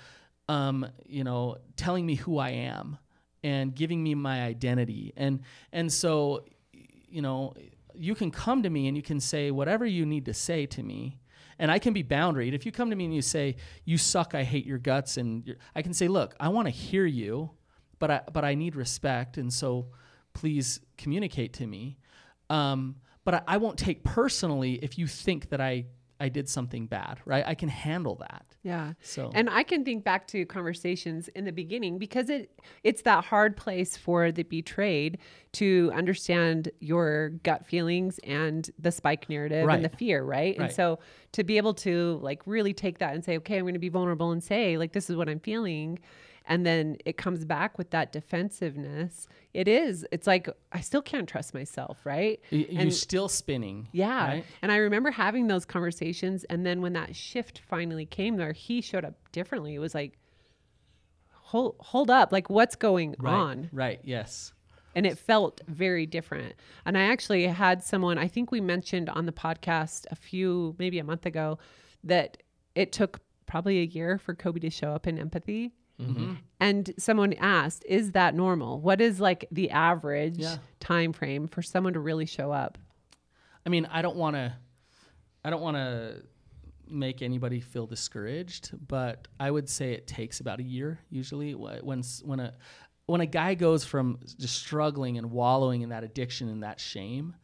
um, 0.48 0.86
you 1.04 1.24
know, 1.24 1.58
telling 1.76 2.06
me 2.06 2.14
who 2.14 2.38
I 2.38 2.50
am 2.50 2.96
and 3.44 3.74
giving 3.74 4.02
me 4.02 4.14
my 4.14 4.42
identity 4.42 5.12
and 5.18 5.40
and 5.70 5.92
so 5.92 6.46
you 6.72 7.20
know 7.20 7.52
you 7.94 8.14
can 8.14 8.30
come 8.30 8.62
to 8.62 8.70
me 8.70 8.88
and 8.88 8.96
you 8.96 9.02
can 9.02 9.20
say 9.20 9.50
whatever 9.50 9.84
you 9.84 10.06
need 10.06 10.24
to 10.24 10.34
say 10.34 10.64
to 10.64 10.82
me 10.82 11.18
and 11.58 11.70
I 11.70 11.78
can 11.78 11.92
be 11.92 12.04
boundaried. 12.04 12.52
If 12.52 12.66
you 12.66 12.72
come 12.72 12.90
to 12.90 12.96
me 12.96 13.04
and 13.04 13.14
you 13.14 13.22
say 13.22 13.56
you 13.84 13.98
suck, 13.98 14.34
I 14.34 14.42
hate 14.42 14.66
your 14.66 14.78
guts, 14.78 15.16
and 15.16 15.56
I 15.74 15.82
can 15.82 15.94
say, 15.94 16.08
look, 16.08 16.34
I 16.38 16.48
want 16.48 16.66
to 16.66 16.70
hear 16.70 17.06
you, 17.06 17.50
but 17.98 18.10
I 18.10 18.20
but 18.32 18.44
I 18.44 18.54
need 18.54 18.76
respect, 18.76 19.38
and 19.38 19.52
so 19.52 19.88
please 20.32 20.80
communicate 20.98 21.54
to 21.54 21.66
me. 21.66 21.98
Um, 22.50 22.96
but 23.24 23.34
I, 23.34 23.42
I 23.48 23.56
won't 23.56 23.78
take 23.78 24.04
personally 24.04 24.74
if 24.74 24.98
you 24.98 25.06
think 25.06 25.50
that 25.50 25.60
I 25.60 25.86
I 26.18 26.28
did 26.28 26.48
something 26.48 26.86
bad, 26.86 27.20
right? 27.24 27.44
I 27.46 27.54
can 27.54 27.68
handle 27.68 28.16
that. 28.16 28.55
Yeah. 28.66 28.94
So 29.00 29.30
And 29.32 29.48
I 29.48 29.62
can 29.62 29.84
think 29.84 30.02
back 30.02 30.26
to 30.28 30.44
conversations 30.44 31.28
in 31.28 31.44
the 31.44 31.52
beginning 31.52 31.98
because 31.98 32.28
it 32.28 32.50
it's 32.82 33.02
that 33.02 33.24
hard 33.24 33.56
place 33.56 33.96
for 33.96 34.32
the 34.32 34.42
betrayed 34.42 35.18
to 35.52 35.92
understand 35.94 36.70
your 36.80 37.28
gut 37.44 37.64
feelings 37.64 38.18
and 38.24 38.68
the 38.76 38.90
spike 38.90 39.28
narrative 39.28 39.64
Right. 39.66 39.76
and 39.76 39.84
the 39.84 39.96
fear, 39.96 40.24
right? 40.24 40.58
And 40.58 40.72
so 40.72 40.98
to 41.32 41.44
be 41.44 41.58
able 41.58 41.74
to 41.74 42.18
like 42.22 42.42
really 42.44 42.74
take 42.74 42.98
that 42.98 43.14
and 43.14 43.24
say, 43.24 43.36
okay, 43.36 43.56
I'm 43.56 43.62
going 43.62 43.74
to 43.74 43.80
be 43.80 43.88
vulnerable 43.88 44.32
and 44.32 44.42
say 44.42 44.76
like 44.78 44.92
this 44.92 45.08
is 45.08 45.14
what 45.14 45.28
I'm 45.28 45.38
feeling 45.40 46.00
and 46.46 46.64
then 46.64 46.96
it 47.04 47.16
comes 47.16 47.44
back 47.44 47.76
with 47.78 47.90
that 47.90 48.12
defensiveness. 48.12 49.26
It 49.52 49.68
is. 49.68 50.06
It's 50.12 50.26
like 50.26 50.48
I 50.72 50.80
still 50.80 51.02
can't 51.02 51.28
trust 51.28 51.54
myself, 51.54 51.98
right? 52.04 52.40
y- 52.52 52.66
you're 52.70 52.82
and- 52.82 52.92
still 52.94 53.28
spinning. 53.28 53.88
Yeah. 53.92 54.26
right? 54.26 54.44
And 54.62 54.70
I 54.70 54.76
remember 54.76 55.10
having 55.10 55.46
those 55.48 55.64
conversations. 55.64 56.44
And 56.44 56.64
then 56.64 56.80
when 56.82 56.92
that 56.94 57.16
shift 57.16 57.60
finally 57.68 58.06
came 58.06 58.36
there, 58.36 58.52
he 58.52 58.80
showed 58.80 59.04
up 59.04 59.14
differently. 59.32 59.74
It 59.74 59.78
was 59.80 59.94
like, 59.94 60.18
hold, 61.32 61.76
hold 61.80 62.10
up. 62.10 62.32
Like, 62.32 62.50
what's 62.50 62.76
going 62.76 63.14
Right. 63.18 63.32
on? 63.32 63.68
Right. 63.72 64.00
Yes. 64.04 64.52
And 64.94 65.04
it 65.06 65.18
felt 65.18 65.60
very 65.68 66.06
different. 66.06 66.54
And 66.86 66.96
I 66.96 67.02
actually 67.02 67.46
had 67.46 67.82
someone, 67.82 68.18
I 68.18 68.28
think 68.28 68.50
we 68.50 68.60
mentioned 68.60 69.10
on 69.10 69.26
the 69.26 69.32
podcast 69.32 70.06
a 70.10 70.16
few, 70.16 70.74
maybe 70.78 70.98
a 70.98 71.04
month 71.04 71.26
ago, 71.26 71.58
that 72.04 72.38
it 72.74 72.92
took 72.92 73.20
probably 73.46 73.80
a 73.80 73.84
year 73.84 74.16
for 74.18 74.34
Coby 74.34 74.60
to 74.62 74.70
show 74.70 74.92
up 74.92 75.06
in 75.06 75.18
empathy. 75.18 75.72
Mm-hmm. 76.00 76.34
And 76.60 76.92
someone 76.98 77.32
asked, 77.34 77.84
is 77.88 78.12
that 78.12 78.34
normal? 78.34 78.80
What 78.80 79.00
is 79.00 79.20
like 79.20 79.46
the 79.50 79.70
average 79.70 80.38
Yeah. 80.38 80.56
time 80.80 81.12
frame 81.12 81.48
for 81.48 81.62
someone 81.62 81.94
to 81.94 82.00
really 82.00 82.26
show 82.26 82.52
up? 82.52 82.78
I 83.64 83.68
mean, 83.68 83.86
I 83.90 84.02
don't 84.02 84.16
want 84.16 84.36
to, 84.36 84.54
I 85.44 85.50
don't 85.50 85.62
want 85.62 85.76
to 85.76 86.22
make 86.88 87.22
anybody 87.22 87.60
feel 87.60 87.86
discouraged, 87.86 88.72
but 88.86 89.26
I 89.40 89.50
would 89.50 89.68
say 89.68 89.92
it 89.92 90.06
takes 90.06 90.40
about 90.40 90.60
a 90.60 90.62
year 90.62 91.00
usually 91.10 91.54
when 91.54 92.02
when 92.24 92.40
a 92.40 92.54
when 93.06 93.20
a 93.20 93.26
guy 93.26 93.54
goes 93.54 93.84
from 93.84 94.18
just 94.38 94.56
struggling 94.56 95.16
and 95.18 95.30
wallowing 95.30 95.82
in 95.82 95.90
that 95.90 96.02
addiction 96.04 96.48
and 96.48 96.62
that 96.64 96.78
shame, 96.80 97.34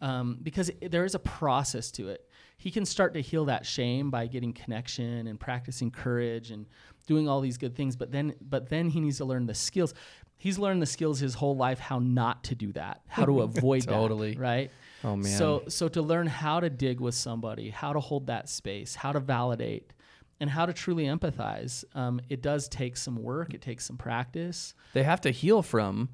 um, 0.00 0.38
because 0.42 0.68
it, 0.68 0.90
there 0.92 1.04
is 1.04 1.14
a 1.16 1.18
process 1.20 1.90
to 1.92 2.08
it. 2.08 2.28
He 2.56 2.70
can 2.70 2.84
start 2.84 3.14
to 3.14 3.20
heal 3.20 3.44
that 3.46 3.66
shame 3.66 4.10
by 4.10 4.26
getting 4.28 4.52
connection 4.52 5.26
and 5.26 5.38
practicing 5.38 5.90
courage 5.90 6.50
and 6.50 6.66
doing 7.08 7.28
all 7.28 7.40
these 7.40 7.58
good 7.58 7.74
things. 7.74 7.96
But 7.96 8.12
then, 8.12 8.34
but 8.40 8.68
then 8.68 8.90
he 8.90 9.00
needs 9.00 9.16
to 9.16 9.24
learn 9.24 9.46
the 9.46 9.54
skills. 9.54 9.94
He's 10.36 10.58
learned 10.58 10.80
the 10.80 10.86
skills 10.86 11.18
his 11.18 11.34
whole 11.34 11.56
life 11.56 11.80
how 11.80 11.98
not 11.98 12.44
to 12.44 12.54
do 12.54 12.72
that, 12.74 13.00
how 13.08 13.24
to 13.24 13.40
avoid 13.48 13.82
Totally. 13.82 14.34
that, 14.34 14.40
right? 14.40 14.70
Oh 15.02 15.16
man. 15.16 15.36
So 15.36 15.64
so 15.66 15.88
to 15.88 16.02
learn 16.02 16.28
how 16.28 16.60
to 16.60 16.70
dig 16.70 17.00
with 17.00 17.16
somebody, 17.16 17.70
how 17.70 17.92
to 17.92 17.98
hold 17.98 18.28
that 18.28 18.48
space, 18.48 18.94
how 18.94 19.10
to 19.10 19.18
validate, 19.20 19.92
and 20.38 20.48
how 20.50 20.66
to 20.66 20.72
truly 20.72 21.04
empathize, 21.06 21.84
um, 21.96 22.20
it 22.28 22.42
does 22.42 22.68
take 22.68 22.96
some 22.96 23.20
work. 23.20 23.54
It 23.54 23.62
takes 23.62 23.84
some 23.86 23.96
practice. 23.96 24.74
they 24.92 25.02
have 25.02 25.20
to 25.22 25.30
heal 25.30 25.62
from 25.62 26.10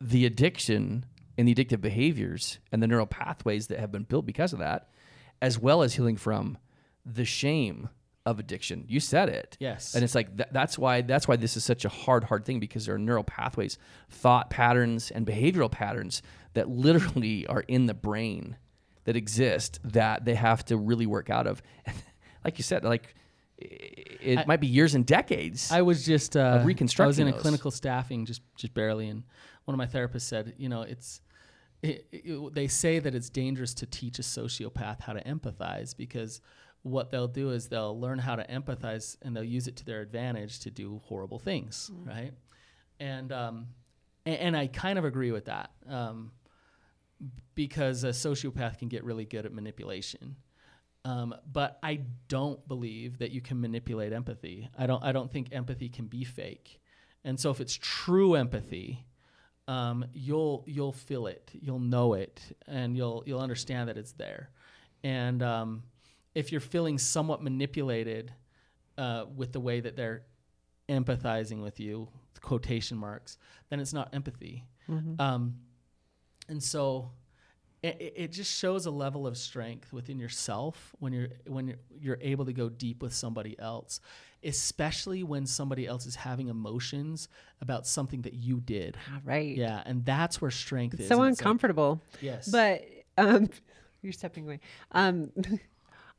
the 0.00 0.26
addiction 0.26 1.04
and 1.38 1.46
the 1.46 1.54
addictive 1.54 1.80
behaviors 1.80 2.58
and 2.72 2.82
the 2.82 2.86
neural 2.88 3.06
pathways 3.06 3.68
that 3.68 3.78
have 3.78 3.92
been 3.92 4.02
built 4.02 4.26
because 4.26 4.52
of 4.52 4.58
that, 4.58 4.88
as 5.40 5.58
well 5.58 5.82
as 5.82 5.94
healing 5.94 6.16
from 6.16 6.58
the 7.06 7.24
shame 7.24 7.88
of 8.24 8.38
addiction. 8.38 8.84
You 8.88 9.00
said 9.00 9.28
it. 9.28 9.56
Yes. 9.60 9.94
And 9.94 10.04
it's 10.04 10.14
like 10.14 10.36
th- 10.36 10.48
that's 10.52 10.78
why 10.78 11.02
that's 11.02 11.26
why 11.26 11.36
this 11.36 11.56
is 11.56 11.64
such 11.64 11.84
a 11.84 11.88
hard 11.88 12.24
hard 12.24 12.44
thing 12.44 12.60
because 12.60 12.86
there 12.86 12.94
are 12.94 12.98
neural 12.98 13.24
pathways, 13.24 13.78
thought 14.10 14.50
patterns 14.50 15.10
and 15.10 15.26
behavioral 15.26 15.70
patterns 15.70 16.22
that 16.54 16.68
literally 16.68 17.46
are 17.46 17.64
in 17.66 17.86
the 17.86 17.94
brain 17.94 18.56
that 19.04 19.16
exist 19.16 19.80
that 19.84 20.24
they 20.24 20.34
have 20.34 20.64
to 20.66 20.76
really 20.76 21.06
work 21.06 21.30
out 21.30 21.46
of. 21.46 21.62
like 22.44 22.58
you 22.58 22.64
said, 22.64 22.84
like 22.84 23.14
it 23.58 24.38
I- 24.38 24.44
might 24.46 24.60
be 24.60 24.66
years 24.68 24.94
and 24.94 25.04
decades. 25.04 25.70
I 25.72 25.82
was 25.82 26.04
just 26.04 26.36
uh, 26.36 26.40
I 26.40 26.52
was 26.54 26.60
in 26.62 26.66
reconstructing 26.66 27.28
a 27.28 27.32
clinical 27.32 27.70
staffing 27.70 28.26
just 28.26 28.42
just 28.56 28.74
barely, 28.74 29.08
and 29.08 29.24
one 29.64 29.74
of 29.74 29.78
my 29.78 29.86
therapists 29.86 30.22
said, 30.22 30.54
you 30.58 30.68
know, 30.68 30.82
it's 30.82 31.20
it, 31.82 32.06
it, 32.12 32.54
they 32.54 32.68
say 32.68 33.00
that 33.00 33.14
it's 33.14 33.28
dangerous 33.30 33.74
to 33.74 33.86
teach 33.86 34.18
a 34.20 34.22
sociopath 34.22 35.00
how 35.00 35.12
to 35.12 35.22
empathize 35.24 35.96
because 35.96 36.40
what 36.82 37.10
they'll 37.10 37.28
do 37.28 37.50
is 37.50 37.68
they'll 37.68 37.98
learn 37.98 38.18
how 38.18 38.36
to 38.36 38.44
empathize 38.46 39.16
and 39.22 39.36
they'll 39.36 39.44
use 39.44 39.68
it 39.68 39.76
to 39.76 39.84
their 39.84 40.00
advantage 40.00 40.60
to 40.60 40.70
do 40.70 41.00
horrible 41.04 41.38
things, 41.38 41.90
right? 42.04 42.32
And 42.98 43.32
um, 43.32 43.68
and, 44.26 44.36
and 44.36 44.56
I 44.56 44.66
kind 44.66 44.98
of 44.98 45.04
agree 45.04 45.30
with 45.30 45.46
that 45.46 45.70
um, 45.88 46.32
because 47.54 48.04
a 48.04 48.08
sociopath 48.08 48.78
can 48.78 48.88
get 48.88 49.04
really 49.04 49.24
good 49.24 49.46
at 49.46 49.52
manipulation. 49.52 50.36
Um, 51.04 51.34
but 51.50 51.78
I 51.82 52.00
don't 52.28 52.66
believe 52.68 53.18
that 53.18 53.32
you 53.32 53.40
can 53.40 53.60
manipulate 53.60 54.12
empathy. 54.12 54.68
I 54.78 54.86
don't. 54.86 55.02
I 55.02 55.12
don't 55.12 55.32
think 55.32 55.48
empathy 55.52 55.88
can 55.88 56.06
be 56.06 56.24
fake. 56.24 56.80
And 57.24 57.38
so, 57.38 57.50
if 57.50 57.60
it's 57.60 57.76
true 57.80 58.34
empathy, 58.34 59.04
um, 59.66 60.04
you'll 60.12 60.64
you'll 60.66 60.92
feel 60.92 61.26
it, 61.26 61.50
you'll 61.54 61.80
know 61.80 62.14
it, 62.14 62.40
and 62.68 62.96
you'll 62.96 63.24
you'll 63.26 63.40
understand 63.40 63.88
that 63.88 63.96
it's 63.96 64.12
there. 64.12 64.50
And 65.02 65.42
um, 65.42 65.82
if 66.34 66.50
you're 66.52 66.60
feeling 66.60 66.98
somewhat 66.98 67.42
manipulated, 67.42 68.32
uh, 68.98 69.24
with 69.36 69.52
the 69.52 69.60
way 69.60 69.80
that 69.80 69.96
they're 69.96 70.22
empathizing 70.88 71.62
with 71.62 71.80
you, 71.80 72.08
quotation 72.40 72.96
marks, 72.98 73.38
then 73.70 73.80
it's 73.80 73.92
not 73.92 74.08
empathy. 74.12 74.64
Um, 75.18 75.56
and 76.48 76.62
so 76.62 77.12
it, 77.82 78.12
it- 78.16 78.32
just 78.32 78.52
shows 78.52 78.84
a 78.86 78.90
level 78.90 79.26
of 79.26 79.36
strength 79.38 79.92
within 79.92 80.18
yourself 80.18 80.94
when 80.98 81.12
you're 81.12 81.28
when 81.46 81.66
you're, 81.68 81.78
you're 81.98 82.18
able 82.20 82.44
to 82.44 82.52
go 82.52 82.68
deep 82.68 83.00
with 83.02 83.12
somebody 83.14 83.58
else, 83.58 84.00
especially 84.44 85.22
when 85.22 85.46
somebody 85.46 85.86
else 85.86 86.04
is 86.06 86.14
having 86.16 86.48
emotions 86.48 87.28
about 87.60 87.86
something 87.86 88.22
that 88.22 88.34
you 88.34 88.60
did. 88.60 88.96
Ah, 89.10 89.20
right. 89.24 89.56
Yeah, 89.56 89.82
and 89.86 90.04
that's 90.04 90.40
where 90.40 90.50
strength 90.50 91.00
is. 91.00 91.08
So 91.08 91.14
it's 91.14 91.18
like- 91.20 91.28
uncomfortable. 91.40 92.02
yes, 92.20 92.48
But 92.48 92.84
um, 93.16 93.48
you're 94.02 94.12
stepping 94.12 94.44
away. 94.44 94.60
Um, 94.90 95.30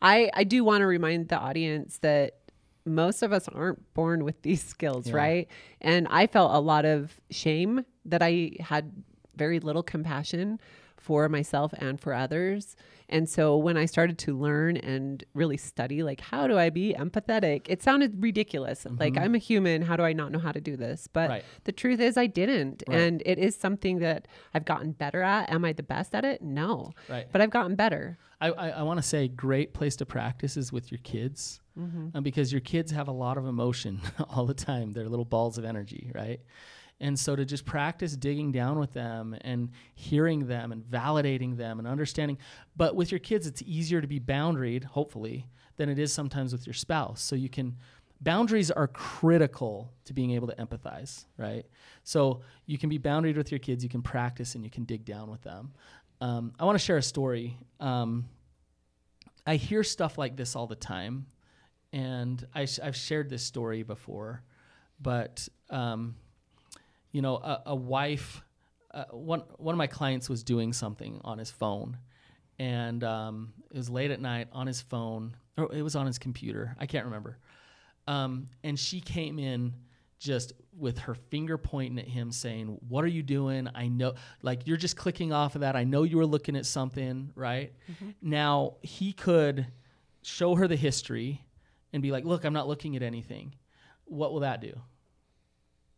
I 0.04 0.30
I 0.34 0.44
do 0.44 0.64
want 0.64 0.82
to 0.82 0.86
remind 0.88 1.30
the 1.30 1.38
audience 1.40 1.98
that 2.00 2.36
most 2.86 3.24
of 3.24 3.32
us 3.32 3.48
aren't 3.48 3.94
born 3.94 4.26
with 4.26 4.42
these 4.42 4.62
skills, 4.64 5.08
Yeah. 5.08 5.16
right? 5.16 5.48
And 5.82 6.08
I 6.12 6.28
felt 6.28 6.54
a 6.54 6.60
lot 6.60 6.86
of 6.86 7.20
shame 7.32 7.86
that 8.06 8.22
I 8.22 8.52
had 8.60 8.92
very 9.36 9.60
little 9.62 9.84
compassion 9.84 10.60
for 11.04 11.28
myself 11.28 11.74
and 11.78 12.00
for 12.00 12.14
others. 12.14 12.76
And 13.10 13.28
so 13.30 13.58
when 13.58 13.76
I 13.78 13.86
started 13.86 14.18
to 14.20 14.38
learn 14.40 14.78
and 14.78 15.24
really 15.34 15.58
study, 15.58 16.02
like, 16.02 16.22
how 16.22 16.48
do 16.48 16.58
I 16.58 16.70
be 16.70 16.96
empathetic? 16.98 17.66
It 17.68 17.84
sounded 17.84 18.24
ridiculous. 18.24 18.88
Like, 18.98 19.18
I'm 19.18 19.36
a 19.36 19.38
human. 19.38 19.82
How 19.84 19.98
do 19.98 20.04
I 20.04 20.14
not 20.14 20.32
know 20.32 20.40
how 20.40 20.54
to 20.54 20.62
do 20.62 20.78
this? 20.78 21.08
But 21.12 21.24
Mm-hmm. 21.24 21.32
Right. 21.34 21.46
the 21.66 21.72
truth 21.74 22.00
is, 22.00 22.18
I 22.18 22.28
didn't. 22.28 22.84
Right. 22.88 22.98
And 23.02 23.22
it 23.26 23.38
is 23.38 23.56
something 23.56 24.00
that 24.00 24.28
I've 24.54 24.66
gotten 24.66 24.94
better 24.94 25.22
at. 25.22 25.52
Am 25.52 25.64
I 25.66 25.74
the 25.74 25.84
best 25.84 26.16
at 26.16 26.24
it? 26.26 26.42
No. 26.42 26.94
Right. 27.10 27.28
But 27.32 27.42
I've 27.42 27.50
gotten 27.52 27.76
better. 27.76 28.18
I, 28.42 28.50
I, 28.52 28.70
I 28.70 28.82
want 28.84 28.98
to 29.00 29.04
say 29.04 29.28
great 29.28 29.74
place 29.74 29.96
to 29.98 30.06
practice 30.06 30.56
is 30.58 30.72
with 30.72 30.90
your 30.92 31.00
kids 31.04 31.60
um, 31.78 32.12
because 32.24 32.52
your 32.52 32.62
kids 32.62 32.92
have 32.92 33.08
a 33.08 33.12
lot 33.12 33.38
of 33.38 33.46
emotion 33.48 34.00
all 34.30 34.46
the 34.46 34.54
time. 34.54 34.94
They're 34.94 35.10
little 35.10 35.26
balls 35.26 35.58
of 35.58 35.66
energy, 35.66 36.12
right? 36.16 36.40
And 37.04 37.20
so 37.20 37.36
to 37.36 37.44
just 37.44 37.66
practice 37.66 38.16
digging 38.16 38.54
down 38.54 38.80
with 38.80 38.94
them 38.94 39.36
and 39.42 39.72
hearing 39.94 40.48
them 40.48 40.72
and 40.72 40.86
validating 40.86 41.58
them 41.58 41.78
and 41.80 41.86
understanding. 41.86 42.38
But 42.78 42.96
with 42.96 43.12
your 43.12 43.20
kids, 43.20 43.46
it's 43.46 43.62
easier 43.64 44.00
to 44.00 44.08
be 44.08 44.22
boundaried, 44.22 44.86
hopefully, 44.86 45.50
than 45.76 45.90
it 45.90 46.00
is 46.00 46.14
sometimes 46.14 46.54
with 46.54 46.66
your 46.66 46.74
spouse. 46.74 47.22
So 47.22 47.36
you 47.36 47.50
can. 47.50 47.76
Boundaries 48.22 48.72
are 48.72 48.88
critical 48.88 49.92
to 50.06 50.14
being 50.14 50.32
able 50.32 50.48
to 50.48 50.56
empathize, 50.56 51.26
right? 51.38 51.66
So 52.06 52.40
you 52.68 52.78
can 52.78 52.88
be 52.88 52.98
boundaried 52.98 53.36
with 53.36 53.52
your 53.52 53.60
kids, 53.60 53.84
you 53.84 53.90
can 53.90 54.02
practice, 54.02 54.56
and 54.56 54.64
you 54.64 54.70
can 54.70 54.86
dig 54.86 55.04
down 55.04 55.30
with 55.30 55.42
them. 55.42 55.74
Um, 56.22 56.54
I 56.58 56.64
want 56.64 56.80
to 56.80 56.86
share 56.86 56.96
a 56.96 57.04
story. 57.04 57.58
Um, 57.82 58.30
I 59.46 59.58
hear 59.58 59.84
stuff 59.84 60.18
like 60.18 60.38
this 60.38 60.56
all 60.56 60.68
the 60.68 60.76
time, 60.78 61.26
and 61.92 62.48
I 62.56 62.66
I've 62.82 62.96
shared 62.96 63.30
this 63.30 63.44
story 63.44 63.84
before, 63.84 64.42
but 65.02 65.50
um, 65.70 66.16
you 67.14 67.22
know, 67.22 67.38
a, 67.38 67.62
a 67.68 67.76
wife, 67.76 68.44
uh, 68.94 69.06
one 69.12 69.44
one 69.58 69.74
of 69.74 69.78
my 69.78 69.88
clients 69.88 70.30
was 70.30 70.44
doing 70.44 70.74
something 70.74 71.22
on 71.24 71.38
his 71.38 71.50
phone, 71.50 71.98
and 72.60 73.02
um, 73.06 73.54
it 73.72 73.78
was 73.78 73.90
late 73.90 74.12
at 74.12 74.20
night 74.20 74.50
on 74.52 74.68
his 74.68 74.82
phone, 74.82 75.38
or 75.58 75.74
it 75.74 75.82
was 75.82 75.96
on 75.96 76.06
his 76.06 76.20
computer. 76.20 76.76
I 76.78 76.86
can't 76.86 77.06
remember. 77.06 77.38
Um, 78.06 78.50
and 78.66 78.78
she 78.78 79.00
came 79.00 79.40
in 79.40 79.74
just 80.20 80.54
with 80.78 81.00
her 81.00 81.16
finger 81.16 81.58
pointing 81.58 82.00
at 82.00 82.08
him 82.08 82.32
saying, 82.32 82.78
What 82.88 83.04
are 83.04 83.10
you 83.10 83.24
doing? 83.24 83.70
I 83.76 83.88
know, 83.88 84.14
like, 84.42 84.66
you're 84.68 84.78
just 84.78 84.96
clicking 84.98 85.34
off 85.34 85.56
of 85.56 85.62
that. 85.62 85.76
I 85.76 85.84
know 85.84 86.04
you 86.04 86.18
were 86.18 86.26
looking 86.26 86.56
at 86.56 86.66
something, 86.66 87.32
right? 87.36 87.74
Now, 88.22 88.76
he 88.82 89.14
could 89.14 89.68
show 90.22 90.56
her 90.56 90.68
the 90.68 90.76
history 90.76 91.46
and 91.92 92.02
be 92.02 92.12
like, 92.12 92.26
Look, 92.26 92.46
I'm 92.46 92.54
not 92.54 92.68
looking 92.68 92.96
at 92.96 93.04
anything. 93.04 93.54
What 94.06 94.32
will 94.34 94.42
that 94.42 94.62
do? 94.62 94.74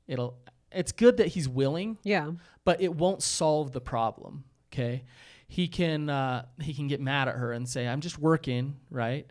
It'll, 0.08 0.38
it's 0.76 0.92
good 0.92 1.18
that 1.18 1.28
he's 1.30 1.48
willing, 1.50 1.98
Yeah. 2.04 2.32
but 2.64 2.82
it 2.82 2.96
won't 2.96 3.22
solve 3.24 3.72
the 3.72 3.82
problem. 3.82 4.44
Okay, 4.74 5.04
he 5.48 5.68
can 5.68 6.10
uh, 6.10 6.46
he 6.62 6.74
can 6.74 6.88
get 6.88 7.00
mad 7.02 7.28
at 7.28 7.36
her 7.36 7.52
and 7.54 7.68
say, 7.68 7.88
"I'm 7.88 8.02
just 8.02 8.20
working," 8.20 8.76
right? 8.90 9.26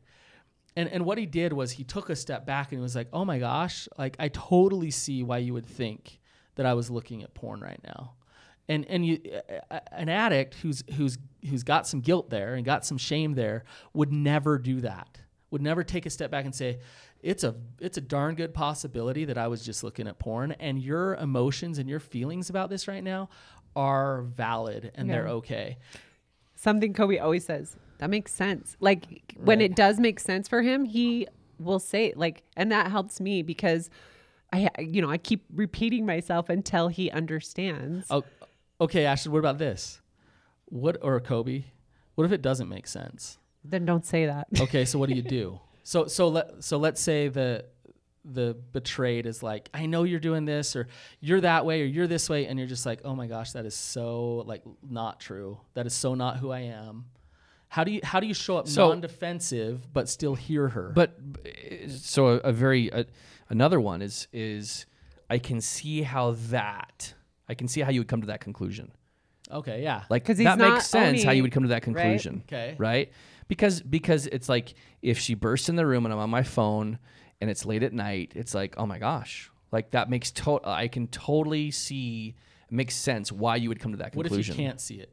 And 0.77 0.89
and 0.89 1.05
what 1.05 1.19
he 1.19 1.27
did 1.27 1.53
was 1.53 1.73
he 1.73 1.85
took 1.85 2.09
a 2.11 2.17
step 2.17 2.47
back 2.47 2.73
and 2.73 2.79
he 2.79 2.83
was 2.83 2.97
like, 2.97 3.09
"Oh 3.13 3.25
my 3.25 3.39
gosh, 3.39 3.89
like 3.99 4.17
I 4.19 4.29
totally 4.29 4.91
see 4.91 5.23
why 5.23 5.39
you 5.39 5.53
would 5.55 5.67
think 5.67 6.19
that 6.57 6.67
I 6.67 6.75
was 6.75 6.91
looking 6.91 7.23
at 7.23 7.35
porn 7.35 7.61
right 7.61 7.81
now." 7.85 8.15
And 8.69 8.87
and 8.87 9.05
you 9.05 9.21
a- 9.71 9.95
an 9.95 10.09
addict 10.09 10.55
who's 10.55 10.83
who's 10.95 11.19
who's 11.49 11.63
got 11.63 11.87
some 11.87 12.01
guilt 12.01 12.31
there 12.31 12.55
and 12.55 12.65
got 12.65 12.87
some 12.87 12.97
shame 12.99 13.35
there 13.35 13.65
would 13.93 14.13
never 14.13 14.57
do 14.59 14.81
that. 14.81 15.21
Would 15.51 15.61
never 15.63 15.85
take 15.85 16.07
a 16.07 16.11
step 16.11 16.31
back 16.31 16.47
and 16.47 16.55
say, 16.55 16.79
"It's 17.25 17.43
a 17.43 17.55
it's 17.81 17.97
a 17.97 18.01
darn 18.03 18.35
good 18.35 18.53
possibility 18.55 19.25
that 19.25 19.39
I 19.39 19.49
was 19.49 19.65
just 19.65 19.83
looking 19.83 20.07
at 20.07 20.19
porn 20.19 20.53
and 20.53 20.79
your 20.81 21.15
emotions 21.17 21.79
and 21.79 21.89
your 21.89 22.01
feelings 22.01 22.51
about 22.51 22.69
this 22.71 22.87
right 22.87 23.03
now 23.03 23.29
are 23.75 24.23
valid 24.23 24.93
and 24.95 25.09
they're 25.11 25.29
okay." 25.29 25.79
Something 26.55 26.93
Coby 26.95 27.21
always 27.21 27.45
says 27.45 27.77
that 27.99 28.11
makes 28.11 28.33
sense. 28.33 28.77
Like 28.81 29.35
when 29.37 29.59
Right. 29.59 29.71
it 29.71 29.77
does 29.77 29.99
make 29.99 30.21
sense 30.21 30.49
for 30.49 30.63
him, 30.63 30.85
he 30.85 31.27
will 31.59 31.79
say 31.79 32.07
it. 32.07 32.17
Like, 32.17 32.43
and 32.57 32.71
that 32.73 32.91
helps 32.91 33.21
me 33.21 33.43
because 33.43 33.89
I, 34.53 34.69
you 34.79 35.01
know, 35.03 35.11
I 35.11 35.19
keep 35.19 35.45
repeating 35.53 36.07
myself 36.07 36.49
until 36.49 36.89
he 36.89 37.11
understands. 37.11 38.07
Oh, 38.11 38.23
okay, 38.81 39.05
Ashlynn. 39.05 39.29
What 39.29 39.39
about 39.39 39.59
this? 39.59 40.01
What 40.67 40.97
or 41.03 41.21
Coby? 41.21 41.65
What 42.15 42.25
if 42.25 42.33
it 42.33 42.43
doesn't 42.43 42.69
make 42.69 42.87
sense? 42.87 43.39
Then 43.65 43.85
don't 43.85 44.05
say 44.05 44.27
that. 44.27 44.47
Okay, 44.61 44.85
so 44.85 44.99
what 44.99 45.09
do 45.09 45.15
you 45.17 45.23
do? 45.41 45.61
So 45.85 46.07
so 46.07 46.29
let 46.29 46.65
so 46.65 46.79
let's 46.79 47.01
say 47.01 47.29
the 47.29 47.67
the 48.25 48.57
betrayed 48.73 49.27
is 49.27 49.43
like, 49.43 49.69
I 49.75 49.85
know 49.85 50.05
you're 50.05 50.19
doing 50.19 50.47
this, 50.47 50.75
or 50.77 50.89
you're 51.21 51.43
that 51.43 51.67
way, 51.67 51.83
or 51.83 51.85
you're 51.85 52.07
this 52.07 52.31
way, 52.31 52.47
and 52.47 52.59
you're 52.59 52.67
just 52.69 52.87
like, 52.87 53.03
oh 53.05 53.15
my 53.15 53.27
gosh, 53.27 53.53
that 53.53 53.67
is 53.67 53.75
so 53.75 54.43
like 54.47 54.63
not 54.83 55.21
true. 55.21 55.61
That 55.75 55.87
is 55.87 55.93
so 55.93 56.15
not 56.15 56.39
who 56.39 56.51
I 56.51 56.61
am. 56.61 57.05
How 57.69 57.85
do 57.85 57.93
you 57.93 58.01
how 58.03 58.21
do 58.21 58.27
you 58.27 58.35
show 58.35 58.57
up 58.57 58.67
So- 58.67 58.89
non-defensive 58.89 59.93
but 59.93 60.09
still 60.09 60.35
hear 60.35 60.69
her? 60.69 60.91
But 60.95 61.19
so 61.89 62.29
a, 62.29 62.37
a 62.37 62.53
very 62.53 62.91
uh, 62.91 63.05
another 63.51 63.81
one 63.81 64.01
is 64.01 64.27
is 64.33 64.87
I 65.29 65.39
can 65.39 65.61
see 65.61 66.03
how 66.03 66.33
that 66.49 67.15
I 67.49 67.55
can 67.55 67.69
see 67.69 67.83
how 67.83 67.91
you 67.91 68.01
would 68.01 68.09
come 68.09 68.23
to 68.23 68.29
that 68.29 68.41
conclusion. 68.41 68.91
Okay, 69.51 69.83
yeah, 69.83 70.05
Like 70.11 70.25
'Cause 70.25 70.39
he's 70.39 70.45
that 70.45 70.59
not 70.59 70.75
makes 70.75 70.87
sense 70.89 71.23
how 71.23 71.29
owning- 71.31 71.37
you 71.39 71.43
would 71.43 71.53
come 71.53 71.63
to 71.65 71.69
that 71.71 71.83
conclusion. 71.83 72.43
Okay. 72.47 72.75
Right? 72.79 73.13
Because 73.49 73.81
because 73.83 74.27
it's 74.27 74.49
like 74.49 74.75
if 75.03 75.19
she 75.19 75.35
bursts 75.35 75.69
in 75.69 75.77
the 75.77 75.87
room 75.87 76.07
and 76.07 76.13
I'm 76.15 76.19
on 76.21 76.31
my 76.31 76.43
phone 76.43 76.99
and 77.41 77.51
it's 77.51 77.65
late 77.67 77.83
at 77.83 77.93
night, 77.93 78.33
it's 78.35 78.55
like, 78.55 78.75
"Oh 78.79 78.87
my 78.87 78.99
gosh." 78.99 79.51
Like 79.71 79.91
that 79.91 80.09
makes 80.09 80.31
to- 80.33 80.61
I 80.65 80.89
can 80.89 81.09
totally 81.09 81.71
see 81.71 82.35
makes 82.71 82.95
sense 82.97 83.31
why 83.31 83.57
you 83.57 83.69
would 83.69 83.81
come 83.81 83.93
to 83.93 83.99
that 83.99 84.13
conclusion. 84.13 84.17
what 84.17 84.27
if 84.27 84.31
conclusion. 84.47 84.61
you 84.63 84.69
can't 84.69 84.81
see 84.81 84.95
it? 84.97 85.11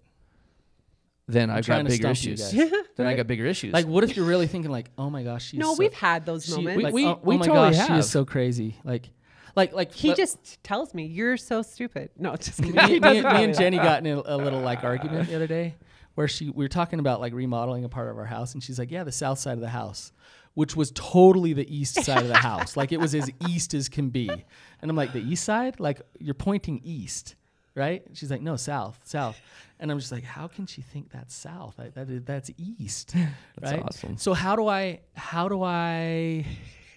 Then 1.27 1.49
I've 1.49 1.65
trying 1.65 1.85
got 1.85 1.91
to 1.91 1.97
bigger 1.97 2.15
stump 2.15 2.25
you 2.27 2.33
issues. 2.33 2.51
guys, 2.71 2.71
then 2.97 3.05
I 3.05 3.09
right? 3.11 3.17
got 3.17 3.27
bigger 3.27 3.45
issues. 3.45 3.73
Like, 3.73 3.85
what 3.87 4.03
if 4.03 4.15
you're 4.15 4.25
really 4.25 4.47
thinking 4.47 4.71
like, 4.71 4.89
oh 4.97 5.09
my 5.09 5.23
gosh, 5.23 5.45
she's 5.45 5.59
no, 5.59 5.73
so, 5.73 5.77
we've 5.79 5.93
had 5.93 6.25
those 6.25 6.45
she- 6.45 6.55
moments. 6.55 6.83
like, 6.83 6.93
We- 6.93 7.05
oh, 7.05 7.19
we 7.23 7.35
oh 7.35 7.37
my 7.39 7.45
totally 7.47 7.69
gosh, 7.71 7.75
she 7.85 7.91
have. 7.91 7.99
is 7.99 8.09
so 8.09 8.25
crazy. 8.25 8.75
Like, 8.83 9.09
like, 9.55 9.73
like 9.73 9.91
he 9.93 10.09
let- 10.09 10.17
just 10.17 10.63
tells 10.63 10.93
me 10.93 11.05
you're 11.05 11.37
so 11.37 11.61
stupid. 11.61 12.09
No, 12.17 12.35
just 12.35 12.57
kidding. 12.63 12.75
me, 12.75 12.99
me, 12.99 13.21
me 13.21 13.43
and. 13.43 13.55
Jenny 13.55 13.77
got 13.77 14.05
in 14.05 14.17
a, 14.17 14.21
a 14.25 14.37
little 14.37 14.61
like 14.61 14.83
argument 14.83 15.29
the 15.29 15.35
other 15.35 15.47
day 15.47 15.75
where 16.15 16.27
she 16.27 16.49
we 16.49 16.65
were 16.65 16.69
talking 16.69 16.99
about 16.99 17.21
like 17.21 17.33
remodeling 17.33 17.83
a 17.85 17.89
part 17.89 18.09
of 18.09 18.17
our 18.17 18.25
house 18.25 18.53
and 18.53 18.61
she's 18.63 18.77
like, 18.79 18.91
Yeah, 18.91 19.03
the 19.03 19.11
south 19.11 19.39
side 19.39 19.53
of 19.53 19.61
the 19.61 19.69
house. 19.69 20.11
Which 20.53 20.75
was 20.75 20.91
totally 20.93 21.53
the 21.53 21.73
east 21.73 22.03
side 22.03 22.23
of 22.23 22.27
the 22.27 22.35
house. 22.35 22.75
Like 22.75 22.91
it 22.91 22.99
was 22.99 23.15
as 23.15 23.29
east 23.47 23.73
as 23.73 23.87
can 23.87 24.09
be. 24.09 24.29
And 24.29 24.91
I'm 24.91 24.97
like, 24.97 25.13
the 25.13 25.21
east 25.21 25.45
side? 25.45 25.79
Like 25.79 26.01
you're 26.19 26.33
pointing 26.33 26.81
east, 26.83 27.35
right? 27.73 28.03
She's 28.11 28.29
like, 28.29 28.41
no, 28.41 28.57
south, 28.57 28.99
south. 29.05 29.39
And 29.79 29.89
I'm 29.89 29.97
just 29.97 30.11
like, 30.11 30.25
how 30.25 30.47
can 30.49 30.65
she 30.67 30.81
think 30.81 31.09
that's 31.09 31.33
south? 31.33 31.79
I, 31.79 31.87
that 31.91 32.09
is, 32.09 32.23
that's 32.25 32.51
east, 32.57 33.15
That's 33.61 33.71
right? 33.71 33.81
awesome. 33.81 34.17
So 34.17 34.33
how 34.33 34.57
do 34.57 34.67
I 34.67 34.99
how 35.15 35.47
do 35.47 35.63
I 35.63 36.45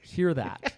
hear 0.03 0.35
that? 0.35 0.75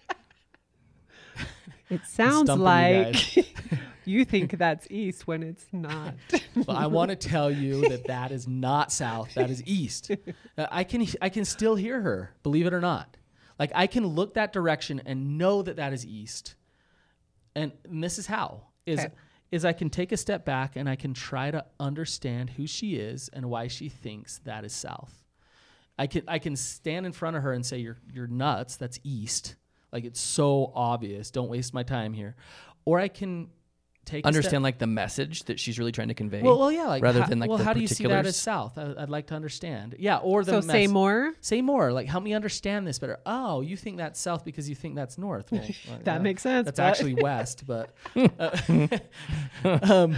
It 1.89 2.05
sounds 2.05 2.51
stumping 2.51 2.65
you 2.65 3.03
like 3.03 3.55
you 4.05 4.25
think 4.25 4.57
that's 4.57 4.87
east 4.91 5.25
when 5.25 5.41
it's 5.41 5.65
not. 5.71 6.15
But 6.53 6.75
I 6.75 6.87
want 6.87 7.11
to 7.11 7.15
tell 7.15 7.49
you 7.49 7.87
that 7.87 8.07
that 8.07 8.31
is 8.33 8.45
not 8.45 8.91
south. 8.91 9.33
That 9.35 9.49
is 9.49 9.63
east. 9.65 10.11
Uh, 10.57 10.67
I 10.69 10.83
can 10.83 11.07
I 11.21 11.29
can 11.29 11.45
still 11.45 11.75
hear 11.75 12.01
her. 12.01 12.35
Believe 12.43 12.65
it 12.67 12.73
or 12.73 12.81
not. 12.81 13.15
Like 13.57 13.71
I 13.73 13.87
can 13.87 14.05
look 14.05 14.33
that 14.33 14.51
direction 14.51 15.01
and 15.05 15.37
know 15.37 15.61
that 15.61 15.77
that 15.77 15.93
is 15.93 16.05
east. 16.05 16.55
And, 17.55 17.71
and 17.85 18.03
this 18.03 18.19
is 18.19 18.27
how 18.27 18.63
is 18.85 18.99
Okay. 18.99 19.13
is 19.51 19.63
I 19.63 19.71
can 19.71 19.89
take 19.89 20.11
a 20.11 20.17
step 20.17 20.43
back 20.43 20.75
and 20.75 20.89
I 20.89 20.97
can 20.97 21.13
try 21.13 21.51
to 21.51 21.63
understand 21.79 22.49
who 22.49 22.67
she 22.67 22.95
is 22.95 23.29
and 23.31 23.45
why 23.49 23.67
she 23.67 23.87
thinks 23.87 24.39
that 24.39 24.65
is 24.65 24.73
south. 24.73 25.23
I 25.97 26.07
can 26.07 26.23
I 26.27 26.39
can 26.39 26.57
stand 26.57 27.05
in 27.05 27.13
front 27.13 27.37
of 27.37 27.43
her 27.43 27.53
and 27.53 27.65
say 27.65 27.77
you're 27.77 27.97
you're 28.13 28.27
nuts. 28.27 28.75
That's 28.75 28.99
east. 29.05 29.55
Like 29.91 30.05
it's 30.05 30.19
so 30.19 30.71
obvious. 30.75 31.31
Don't 31.31 31.49
waste 31.49 31.73
my 31.73 31.83
time 31.83 32.13
here. 32.13 32.35
Or 32.85 32.99
I 32.99 33.07
can 33.07 33.49
take 34.07 34.23
a 34.23 34.27
understand 34.27 34.51
step- 34.51 34.61
like 34.63 34.77
the 34.79 34.87
message 34.87 35.43
that 35.43 35.59
she's 35.59 35.77
really 35.77 35.91
trying 35.91 36.07
to 36.07 36.13
convey. 36.13 36.41
Well, 36.41 36.57
well, 36.57 36.71
yeah, 36.71 36.87
like 36.87 37.03
rather 37.03 37.21
how, 37.21 37.27
than, 37.27 37.39
like, 37.39 37.49
well, 37.49 37.57
the 37.57 37.63
how 37.65 37.73
do 37.73 37.81
you 37.81 37.87
see 37.87 38.05
that 38.07 38.25
as 38.25 38.37
South? 38.37 38.77
I, 38.77 38.93
I'd 38.97 39.09
like 39.09 39.27
to 39.27 39.35
understand. 39.35 39.95
Yeah, 39.99 40.17
or 40.17 40.43
the 40.43 40.61
So 40.61 40.67
say 40.67 40.87
more. 40.87 41.33
Say 41.41 41.61
more. 41.61 41.91
Like, 41.91 42.07
help 42.07 42.23
me 42.23 42.33
understand 42.33 42.87
this 42.87 42.99
better. 42.99 43.19
Oh, 43.25 43.61
you 43.61 43.75
think 43.75 43.97
that's 43.97 44.19
south 44.19 44.45
because 44.45 44.69
you 44.69 44.75
think 44.75 44.95
that's 44.95 45.17
north. 45.17 45.51
Well, 45.51 45.61
uh, 45.91 45.97
That 46.03 46.15
yeah, 46.15 46.19
makes 46.19 46.41
sense, 46.41 46.65
That's 46.65 46.79
but- 46.79 46.85
actually 46.85 47.15
west, 47.15 47.63
but, 47.67 47.93
uh, 48.39 48.97
um, 49.83 50.15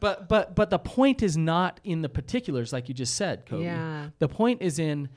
but 0.00 0.28
but 0.28 0.56
but 0.56 0.70
the 0.70 0.78
point 0.78 1.22
is 1.22 1.36
not 1.36 1.80
in 1.84 2.02
the 2.02 2.08
particulars, 2.08 2.72
like 2.72 2.88
you 2.88 2.94
just 2.94 3.14
said, 3.14 3.46
Coby. 3.46 3.64
Yeah. 3.64 4.08
The 4.18 4.28
point 4.28 4.62
is 4.62 4.78
in 4.78 5.08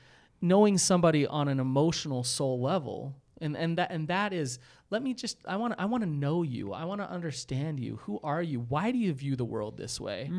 knowing 0.41 0.77
somebody 0.77 1.25
on 1.25 1.47
an 1.47 1.59
emotional 1.59 2.23
soul 2.23 2.61
level, 2.61 3.15
and 3.41 3.55
and 3.57 3.77
that 3.77 3.91
and 3.91 4.07
that 4.07 4.33
is. 4.33 4.59
Let 4.91 5.01
me 5.03 5.13
just. 5.13 5.37
I 5.47 5.55
want. 5.57 5.73
I 5.77 5.85
want 5.85 6.03
to 6.03 6.09
know 6.09 6.43
you. 6.43 6.71
I 6.73 6.85
want 6.85 7.01
to 7.01 7.09
understand 7.09 7.79
you. 7.79 7.97
Who 8.03 8.19
are 8.23 8.41
you? 8.41 8.59
Why 8.59 8.91
do 8.91 8.97
you 8.97 9.13
view 9.13 9.35
the 9.35 9.45
world 9.45 9.77
this 9.77 9.99
way? 9.99 10.29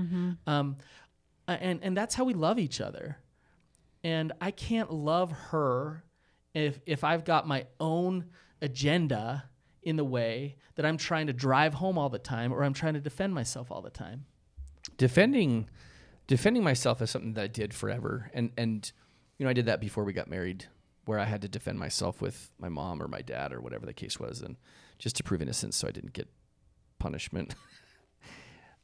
Um, 0.46 0.76
and 1.48 1.80
and 1.82 1.96
that's 1.96 2.14
how 2.14 2.24
we 2.24 2.34
love 2.34 2.58
each 2.58 2.80
other 2.80 3.18
and 4.04 4.32
I 4.40 4.50
can't 4.50 4.92
love 4.92 5.32
her 5.50 6.04
if 6.54 6.80
if 6.86 7.02
I've 7.04 7.24
got 7.24 7.46
my 7.46 7.66
own 7.80 8.26
agenda 8.62 9.44
in 9.82 9.96
the 9.96 10.04
way 10.04 10.56
that 10.74 10.84
I'm 10.86 10.96
trying 10.96 11.26
to 11.28 11.32
drive 11.32 11.74
home 11.74 11.98
all 11.98 12.08
the 12.08 12.18
time 12.18 12.52
or 12.52 12.64
I'm 12.64 12.72
trying 12.72 12.94
to 12.94 13.00
defend 13.00 13.34
myself 13.34 13.70
all 13.70 13.82
the 13.82 13.90
time. 13.90 14.24
defending 14.96 15.68
defending 16.26 16.64
myself 16.64 17.00
is 17.02 17.10
something 17.10 17.34
that 17.34 17.42
I 17.44 17.46
did 17.48 17.72
forever 17.74 18.30
and 18.34 18.50
and 18.56 18.90
you 19.38 19.44
know 19.44 19.50
I 19.50 19.52
did 19.52 19.66
that 19.66 19.80
before 19.80 20.04
we 20.04 20.12
got 20.12 20.28
married 20.28 20.66
where 21.06 21.18
I 21.18 21.24
had 21.24 21.42
to 21.42 21.48
defend 21.48 21.78
myself 21.78 22.20
with 22.20 22.50
my 22.58 22.68
mom 22.68 23.02
or 23.02 23.08
my 23.08 23.22
dad 23.22 23.52
or 23.52 23.60
whatever 23.60 23.86
the 23.86 23.94
case 23.94 24.20
was 24.20 24.42
and 24.42 24.56
just 24.98 25.16
to 25.16 25.22
prove 25.22 25.40
innocence 25.40 25.76
so 25.76 25.88
I 25.88 25.92
didn't 25.92 26.12
get 26.12 26.28
punishment. 26.98 27.54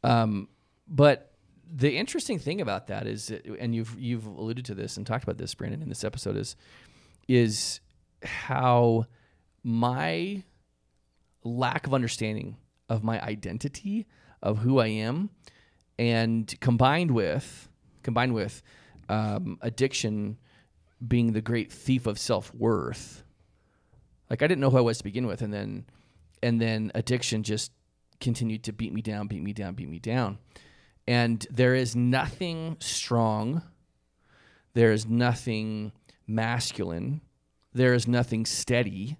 Um 0.05 0.49
but 0.89 1.33
the 1.73 1.97
interesting 1.97 2.41
thing 2.41 2.61
about 2.61 2.89
that 2.89 3.07
is 3.07 3.31
and 3.31 3.73
you've 3.73 3.97
you've 3.99 4.27
alluded 4.27 4.65
to 4.65 4.75
this 4.75 4.97
and 4.97 5.07
talked 5.07 5.23
about 5.23 5.39
this 5.39 5.55
Brannon 5.55 5.81
in 5.81 5.89
this 5.89 6.03
episode 6.03 6.37
is 6.37 6.57
is 7.29 7.81
how 8.25 9.07
my 9.63 10.43
lack 11.45 11.87
of 11.87 11.95
understanding 11.95 12.57
of 12.89 13.03
my 13.03 13.23
identity 13.23 14.07
of 14.43 14.59
who 14.59 14.81
I 14.81 14.89
am 14.89 15.31
and 15.99 16.53
combined 16.61 17.13
with 17.13 17.69
combined 18.03 18.35
with 18.35 18.63
um, 19.09 19.59
addiction 19.61 20.39
being 21.07 21.33
the 21.33 21.41
great 21.41 21.73
thief 21.73 22.07
of 22.07 22.19
self-worth. 22.19 23.23
Like 24.31 24.43
I 24.43 24.47
didn't 24.47 24.61
know 24.61 24.71
who 24.71 24.79
I 24.79 24.83
was 24.83 24.99
to 24.99 25.05
begin 25.05 25.27
with 25.27 25.43
and 25.43 25.53
then 25.53 25.85
and 26.43 26.61
then 26.61 26.91
addiction 26.95 27.43
just 27.43 27.73
continued 28.21 28.65
to 28.65 28.73
beat 28.73 28.93
me 28.93 29.03
down 29.03 29.27
beat 29.27 29.43
me 29.43 29.53
down 29.53 29.75
beat 29.75 29.89
me 29.89 29.99
down. 29.99 30.39
And 31.07 31.45
there 31.51 31.75
is 31.75 31.97
nothing 31.97 32.77
strong. 32.79 33.63
There 34.75 34.93
is 34.93 35.07
nothing 35.07 35.93
masculine. 36.27 37.21
There 37.75 37.95
is 37.95 38.07
nothing 38.07 38.47
steady 38.47 39.19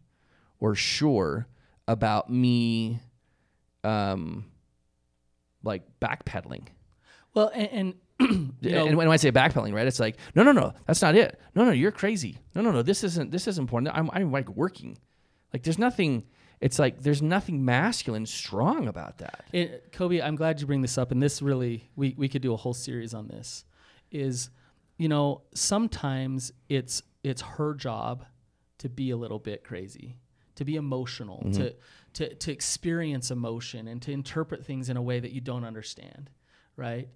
or 0.61 0.75
sure 0.75 1.47
about 1.89 2.31
me 2.31 3.01
um 3.85 4.47
like 5.65 5.83
backpedaling. 6.01 6.69
Well, 7.35 7.51
and, 7.55 7.69
and 7.73 7.95
you 8.21 8.53
know, 8.61 8.87
and 8.87 8.97
when 8.97 9.09
I 9.09 9.17
say 9.17 9.33
backpedaling, 9.33 9.75
right, 9.75 9.87
it's 9.87 10.01
like, 10.01 10.17
no, 10.35 10.43
no, 10.43 10.53
no, 10.53 10.73
that's 10.87 11.03
not 11.03 11.15
it. 11.15 11.41
No, 11.55 11.65
no, 11.65 11.73
you're 11.73 11.93
crazy. 11.93 12.39
No, 12.55 12.63
no, 12.63 12.71
no, 12.71 12.83
this 12.83 13.05
isn't. 13.05 13.31
This 13.31 13.49
isn't 13.49 13.63
important. 13.63 13.95
I'm, 13.95 14.11
I'm 14.13 14.31
like 14.31 14.49
working. 14.51 14.99
Like, 15.53 15.63
there's 15.63 15.79
nothing. 15.79 16.25
It's 16.61 16.79
like 16.79 17.03
there's 17.03 17.23
nothing 17.23 17.65
masculine 17.65 18.27
strong 18.27 18.87
about 18.87 19.19
that. 19.19 19.45
It, 19.53 19.93
Coby, 19.93 20.23
I'm 20.23 20.37
glad 20.37 20.61
you 20.61 20.67
bring 20.67 20.83
this 20.83 20.97
up, 20.97 21.11
and 21.11 21.23
this 21.23 21.43
really 21.43 21.91
we 21.97 22.15
we 22.17 22.29
could 22.29 22.43
do 22.43 22.53
a 22.53 22.57
whole 22.57 22.75
series 22.75 23.15
on 23.15 23.29
this. 23.29 23.65
Is 24.11 24.51
you 24.99 25.09
know 25.09 25.43
sometimes 25.55 26.53
it's 26.69 27.03
it's 27.25 27.43
her 27.43 27.75
job 27.75 28.25
to 28.79 28.89
be 28.89 29.11
a 29.11 29.17
little 29.17 29.39
bit 29.39 29.65
crazy, 29.65 30.19
to 30.57 30.65
be 30.65 30.77
emotional, 30.77 31.43
mm-hmm. 31.45 31.53
to 31.53 31.75
to 32.15 32.35
to 32.35 32.53
experience 32.53 33.31
emotion 33.31 33.89
and 33.89 34.03
to 34.03 34.13
interpret 34.13 34.65
things 34.65 34.89
in 34.89 34.97
a 34.97 35.03
way 35.03 35.19
that 35.19 35.33
you 35.33 35.41
don't 35.41 35.65
understand, 35.65 36.31
right? 36.77 37.09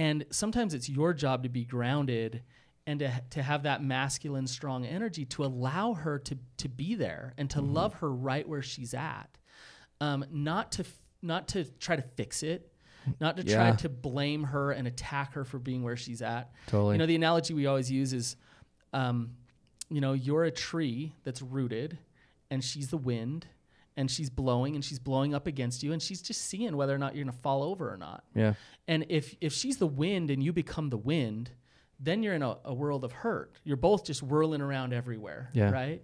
And 0.00 0.24
sometimes 0.30 0.72
it's 0.72 0.88
your 0.88 1.12
job 1.12 1.42
to 1.42 1.48
be 1.48 1.64
grounded 1.64 2.42
and 2.86 3.00
to, 3.00 3.22
to 3.30 3.42
have 3.42 3.64
that 3.64 3.82
masculine 3.82 4.46
strong 4.46 4.86
energy 4.86 5.26
to 5.26 5.44
allow 5.44 5.92
her 5.92 6.18
to 6.20 6.38
to 6.56 6.68
be 6.68 6.94
there 6.94 7.34
and 7.36 7.50
to 7.50 7.60
love 7.60 7.94
her 7.94 8.10
right 8.10 8.48
where 8.48 8.62
she's 8.62 8.94
at 8.94 9.38
um, 10.00 10.24
not 10.30 10.72
to 10.72 10.82
f- 10.82 10.98
not 11.22 11.48
to 11.48 11.64
try 11.64 11.96
to 11.96 12.02
fix 12.02 12.42
it, 12.42 12.72
not 13.20 13.36
to 13.36 13.44
try 13.44 13.72
to 13.72 13.88
blame 13.88 14.44
her 14.44 14.72
and 14.72 14.88
attack 14.88 15.34
her 15.34 15.44
for 15.44 15.58
being 15.58 15.82
where 15.82 15.96
she's 15.96 16.22
at. 16.22 16.50
Totally. 16.66 16.94
You 16.94 16.98
know, 16.98 17.06
the 17.06 17.16
analogy 17.16 17.52
we 17.52 17.66
always 17.66 17.90
use 17.90 18.14
is, 18.14 18.36
um, 18.94 19.32
you 19.90 20.00
know, 20.00 20.14
you're 20.14 20.44
a 20.44 20.50
tree 20.50 21.14
that's 21.24 21.42
rooted, 21.42 21.98
and 22.50 22.64
she's 22.64 22.88
the 22.88 22.96
wind, 22.96 23.46
and 24.00 24.10
she's 24.10 24.30
blowing, 24.30 24.74
and 24.74 24.84
she's 24.84 24.98
blowing 24.98 25.34
up 25.34 25.46
against 25.46 25.82
you, 25.84 25.92
and 25.92 26.00
she's 26.02 26.22
just 26.22 26.40
seeing 26.50 26.76
whether 26.76 26.94
or 26.94 26.98
not 26.98 27.14
you're 27.14 27.24
gonna 27.24 27.36
fall 27.48 27.62
over 27.62 27.92
or 27.92 27.96
not. 27.96 28.24
Yeah. 28.34 28.54
And 28.88 29.04
if 29.08 29.34
if 29.40 29.52
she's 29.52 29.76
the 29.76 29.86
wind 30.04 30.30
and 30.30 30.42
you 30.42 30.52
become 30.52 30.88
the 30.90 31.02
wind, 31.12 31.50
then 32.00 32.22
you're 32.22 32.34
in 32.34 32.42
a, 32.42 32.56
a 32.64 32.74
world 32.74 33.04
of 33.04 33.12
hurt. 33.12 33.60
You're 33.62 33.76
both 33.90 34.04
just 34.04 34.22
whirling 34.22 34.62
around 34.62 34.92
everywhere. 34.92 35.50
Yeah. 35.52 35.70
Right. 35.70 36.02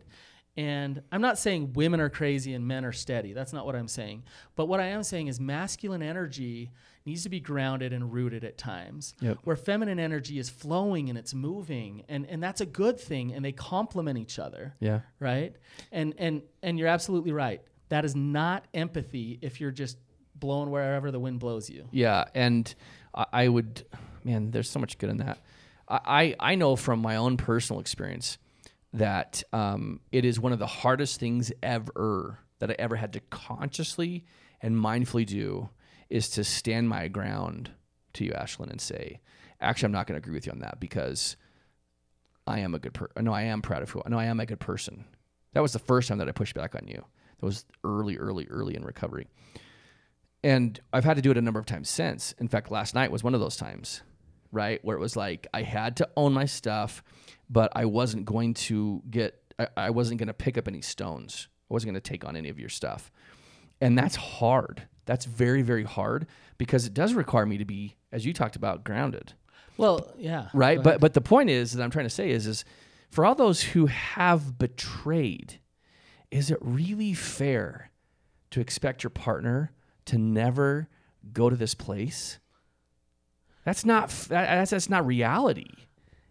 And 0.59 1.03
I'm 1.13 1.21
not 1.21 1.39
saying 1.39 1.75
women 1.75 2.01
are 2.01 2.09
crazy 2.09 2.55
and 2.55 2.67
men 2.67 2.85
are 2.87 2.93
steady. 2.93 3.35
That's 3.35 3.53
not 3.53 3.67
what 3.67 3.77
I'm 3.77 3.89
saying. 3.89 4.25
But 4.55 4.67
what 4.67 4.81
I 4.81 4.87
am 4.87 5.03
saying 5.03 5.27
is 5.27 5.39
masculine 5.39 6.03
energy 6.03 6.71
needs 7.05 7.23
to 7.25 7.29
be 7.29 7.41
grounded 7.41 7.93
and 7.93 8.11
rooted 8.11 8.43
at 8.43 8.57
times. 8.57 9.15
Yep. 9.21 9.39
Where 9.45 9.57
feminine 9.57 9.99
energy 9.99 10.39
is 10.39 10.49
flowing 10.49 11.11
and 11.11 11.19
it's 11.19 11.35
moving. 11.35 12.05
And 12.09 12.27
and 12.27 12.43
that's 12.43 12.63
a 12.63 12.67
good 12.67 12.99
thing. 12.99 13.33
And 13.35 13.45
they 13.45 13.53
complement 13.53 14.19
each 14.19 14.39
other 14.39 14.75
Yeah. 14.81 15.01
right 15.21 15.55
and 15.93 16.15
and 16.19 16.43
and 16.63 16.79
you're 16.79 16.89
absolutely 16.89 17.33
right 17.33 17.61
that 17.89 18.05
is 18.05 18.15
not 18.15 18.65
empathy 18.75 19.39
if 19.43 19.61
you're 19.61 19.71
just 19.71 19.99
blowing 20.35 20.71
wherever 20.71 21.11
the 21.11 21.21
wind 21.21 21.41
blows 21.41 21.71
you 21.71 21.89
Yeah, 21.93 22.25
and 22.35 22.73
I, 23.15 23.27
I 23.33 23.49
would, 23.49 23.85
man, 24.25 24.51
there's 24.51 24.71
so 24.71 24.79
much 24.79 24.99
good 24.99 25.11
in 25.11 25.19
that. 25.19 25.39
I, 25.89 26.35
I 26.41 26.57
know 26.57 26.75
from 26.75 27.01
my 27.01 27.17
own 27.17 27.37
personal 27.37 27.81
experience 27.81 28.39
that 28.93 29.43
um, 29.53 30.01
it 30.11 30.25
is 30.25 30.41
one 30.41 30.53
of 30.53 30.59
the 30.59 30.67
hardest 30.67 31.21
things 31.21 31.53
ever 31.63 32.39
that 32.59 32.71
I 32.71 32.77
ever 32.79 32.97
had 32.97 33.13
to 33.13 33.21
consciously 33.31 34.25
and 34.61 34.75
mindfully 34.75 35.27
do 35.27 35.69
is 36.09 36.29
to 36.31 36.45
stand 36.45 36.89
my 36.89 37.09
ground 37.09 37.71
to 38.15 38.25
you, 38.25 38.33
Ashlynn, 38.33 38.71
and 38.71 38.81
say, 38.81 39.21
actually, 39.61 39.87
I'm 39.87 39.93
not 39.93 40.07
going 40.07 40.21
to 40.21 40.25
agree 40.25 40.35
with 40.35 40.47
you 40.47 40.53
on 40.53 40.61
that 40.61 40.81
because 40.81 41.37
I 42.47 42.61
am 42.61 42.75
a 42.75 42.79
good 42.79 42.95
person. 42.95 43.25
No, 43.25 43.33
I 43.33 43.43
am 43.43 43.63
proud 43.63 43.83
of 43.83 43.91
who. 43.91 44.03
No, 44.07 44.19
I 44.19 44.25
am 44.25 44.41
a 44.41 44.47
good 44.47 44.61
person. 44.61 45.05
That 45.53 45.61
was 45.61 45.73
the 45.73 45.79
first 45.79 46.09
time 46.09 46.19
that 46.19 46.29
I 46.29 46.33
pushed 46.33 46.55
back 46.55 46.75
on 46.75 46.87
you. 46.87 47.05
That 47.41 47.47
was 47.47 47.65
early, 47.85 48.17
early, 48.19 48.47
early 48.49 48.77
in 48.77 48.85
recovery. 48.85 49.29
And 50.43 50.79
I've 50.93 51.05
had 51.05 51.17
to 51.17 51.23
do 51.23 51.31
it 51.31 51.37
a 51.37 51.43
number 51.43 51.61
of 51.61 51.67
times 51.67 51.89
since. 51.89 52.33
In 52.39 52.49
fact, 52.49 52.71
last 52.71 52.95
night 52.95 53.11
was 53.11 53.25
one 53.25 53.35
of 53.35 53.41
those 53.41 53.57
times, 53.57 54.03
right? 54.53 54.85
Where 54.85 54.97
it 54.97 55.01
was 55.01 55.17
like 55.17 55.47
I 55.53 55.63
had 55.63 55.97
to 55.97 56.09
own 56.17 56.33
my 56.33 56.45
stuff, 56.45 57.03
but 57.51 57.73
I 57.75 57.85
wasn't 57.87 58.25
going 58.27 58.55
to 58.55 59.03
get, 59.11 59.35
I, 59.59 59.69
I 59.77 59.91
wasn't 59.91 60.19
going 60.19 60.29
to 60.29 60.35
pick 60.35 60.57
up 60.57 60.69
any 60.69 60.83
stones. 60.83 61.49
I 61.71 61.75
wasn't 61.75 61.93
going 61.93 62.01
to 62.01 62.09
take 62.11 62.25
on 62.25 62.37
any 62.37 62.49
of 62.49 62.59
your 62.59 62.69
stuff. 62.69 63.11
And 63.81 63.99
that's 63.99 64.17
hard. 64.17 64.87
That's 65.05 65.25
very, 65.25 65.63
very 65.63 65.85
hard 65.85 66.27
because 66.59 66.87
it 66.87 66.95
does 66.95 67.15
require 67.15 67.47
me 67.47 67.59
to 67.59 67.65
be, 67.65 67.97
as 68.13 68.25
you 68.25 68.33
talked 68.33 68.57
about, 68.57 68.85
grounded 68.85 69.35
well 69.77 70.11
yeah 70.17 70.49
right 70.55 70.83
but 70.83 71.01
but 71.01 71.15
the 71.15 71.21
point 71.21 71.51
is 71.51 71.73
that 71.73 71.83
i'm 71.83 71.91
trying 71.91 72.07
to 72.07 72.11
say 72.11 72.31
is 72.31 72.47
is 72.47 72.65
for 73.11 73.25
all 73.25 73.35
those 73.35 73.63
who 73.63 73.87
have 73.87 74.59
betrayed 74.59 75.61
is 76.31 76.51
it 76.51 76.59
really 76.61 77.15
fair 77.15 77.91
to 78.51 78.61
expect 78.61 79.03
your 79.03 79.11
partner 79.11 79.73
to 80.07 80.19
never 80.19 80.89
go 81.33 81.49
to 81.51 81.57
this 81.57 81.75
place? 81.75 82.39
That's 83.65 83.85
not 83.85 84.11
that's 84.29 84.71
that's 84.71 84.89
not 84.89 85.07
reality 85.07 85.67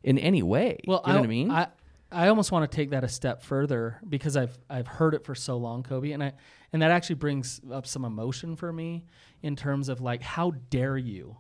in 0.04 0.18
any 0.18 0.42
way. 0.44 0.80
Well 0.88 1.02
you 1.06 1.14
know 1.14 1.20
what 1.20 1.26
i 1.26 1.30
mean? 1.30 1.52
I, 1.52 1.68
I 2.12 2.28
almost 2.30 2.52
want 2.52 2.70
to 2.70 2.74
take 2.76 2.92
that 2.92 3.04
a 3.04 3.10
step 3.10 3.42
further 3.44 4.00
because 4.08 4.38
I've 4.38 4.58
I've 4.70 4.88
heard 4.88 5.14
it 5.16 5.26
for 5.26 5.36
so 5.36 5.58
long, 5.58 5.84
Coby, 5.84 6.14
and 6.14 6.24
I 6.24 6.34
and 6.72 6.82
that 6.82 6.92
actually 6.92 7.16
brings 7.16 7.60
up 7.72 7.86
some 7.88 8.06
emotion 8.06 8.56
for 8.56 8.72
me 8.72 9.06
in 9.42 9.56
terms 9.56 9.90
of 9.90 10.00
like 10.02 10.22
how 10.22 10.52
dare 10.70 10.98
you 10.98 11.38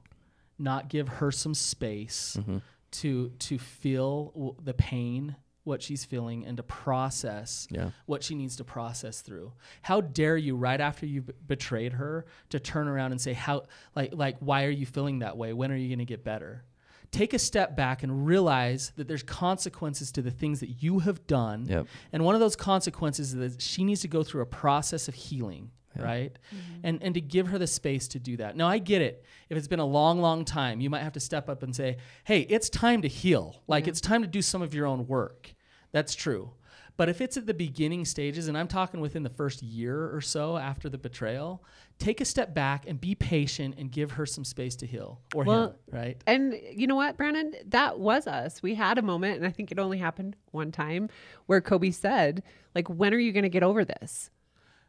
not 0.59 0.89
give 0.89 1.07
her 1.07 1.31
some 1.31 1.53
space 1.53 2.35
Mm-hmm. 2.39 2.57
to 2.91 3.29
to 3.29 3.57
feel 3.57 4.31
w- 4.35 4.55
the 4.61 4.73
pain 4.73 5.35
what 5.65 5.81
she's 5.83 6.05
feeling 6.05 6.45
and 6.45 6.55
to 6.57 6.63
process 6.63 7.67
Yeah. 7.69 7.89
what 8.05 8.23
she 8.23 8.33
needs 8.35 8.55
to 8.57 8.63
process 8.63 9.21
through 9.21 9.51
how 9.81 9.99
dare 10.01 10.37
you 10.37 10.55
right 10.55 10.79
after 10.79 11.05
you 11.05 11.21
betrayed 11.47 11.93
her 11.93 12.25
to 12.51 12.59
turn 12.59 12.87
around 12.87 13.11
and 13.11 13.19
say 13.19 13.33
how 13.33 13.63
like 13.95 14.11
like 14.13 14.37
why 14.39 14.63
are 14.65 14.69
you 14.69 14.85
feeling 14.85 15.19
that 15.19 15.35
way 15.37 15.51
when 15.53 15.71
are 15.71 15.75
you 15.75 15.89
going 15.89 15.99
to 15.99 16.05
get 16.05 16.23
better 16.23 16.63
take 17.11 17.33
a 17.33 17.39
step 17.39 17.75
back 17.75 18.03
and 18.03 18.25
realize 18.25 18.91
that 18.95 19.07
there's 19.07 19.23
consequences 19.23 20.11
to 20.11 20.21
the 20.21 20.31
things 20.31 20.59
that 20.59 20.83
you 20.83 20.99
have 20.99 21.25
done. 21.27 21.65
Yep. 21.65 21.87
And 22.11 22.25
one 22.25 22.35
of 22.35 22.41
those 22.41 22.57
consequences 22.57 23.33
is 23.33 23.39
that 23.53 23.61
she 23.61 23.83
needs 23.85 24.01
to 24.01 24.09
go 24.09 24.21
through 24.21 24.41
a 24.41 24.45
process 24.45 25.07
of 25.07 25.13
healing, 25.13 25.71
right? 25.97 26.33
Mm-hmm. 26.33 26.79
And 26.83 27.03
and 27.03 27.13
to 27.13 27.21
give 27.21 27.47
her 27.47 27.57
the 27.57 27.67
space 27.67 28.09
to 28.09 28.19
do 28.19 28.35
that. 28.37 28.57
Now 28.57 28.67
I 28.67 28.79
get 28.79 29.01
it. 29.01 29.23
If 29.49 29.57
it's 29.57 29.67
been 29.69 29.79
a 29.79 29.85
long, 29.85 30.19
long 30.19 30.43
time, 30.43 30.81
you 30.81 30.89
might 30.89 31.03
have 31.03 31.13
to 31.13 31.21
step 31.21 31.47
up 31.47 31.63
and 31.63 31.73
say, 31.73 31.97
"Hey, 32.25 32.41
it's 32.41 32.69
time 32.69 33.01
to 33.03 33.07
heal. 33.07 33.61
Like 33.67 33.87
it's 33.87 34.01
time 34.01 34.21
to 34.21 34.27
do 34.27 34.41
some 34.41 34.61
of 34.61 34.73
your 34.73 34.85
own 34.85 35.07
work." 35.07 35.53
That's 35.95 36.13
true. 36.13 36.51
But 36.97 37.07
if 37.07 37.21
it's 37.21 37.37
at 37.37 37.45
the 37.45 37.53
beginning 37.53 38.03
stages, 38.03 38.49
and 38.49 38.57
I'm 38.57 38.67
talking 38.67 38.99
within 38.99 39.23
the 39.23 39.29
first 39.29 39.63
year 39.63 40.13
or 40.13 40.19
so 40.19 40.57
after 40.57 40.89
the 40.89 40.97
betrayal, 40.97 41.63
take 41.99 42.19
a 42.19 42.25
step 42.25 42.53
back 42.53 42.83
and 42.85 42.99
be 42.99 43.15
patient 43.15 43.75
and 43.77 43.89
give 43.89 44.11
her 44.11 44.25
some 44.25 44.43
space 44.43 44.75
to 44.77 44.85
heal 44.85 45.21
or 45.33 45.45
Well, 45.45 45.67
him, 45.67 45.75
right? 45.93 46.21
And 46.27 46.59
you 46.69 46.85
know 46.85 46.97
what, 46.97 47.15
Brannon? 47.15 47.53
That 47.67 47.97
was 47.97 48.27
us. 48.27 48.61
We 48.61 48.75
had 48.75 48.97
a 48.97 49.01
moment, 49.01 49.37
and 49.37 49.47
I 49.47 49.51
think 49.51 49.71
it 49.71 49.79
only 49.79 49.97
happened 49.97 50.35
one 50.51 50.73
time, 50.73 51.07
where 51.45 51.61
Coby 51.61 51.93
said, 51.93 52.43
like, 52.75 52.89
when 52.89 53.13
are 53.13 53.17
you 53.17 53.31
going 53.31 53.43
to 53.43 53.49
get 53.49 53.63
over 53.63 53.85
this? 53.85 54.31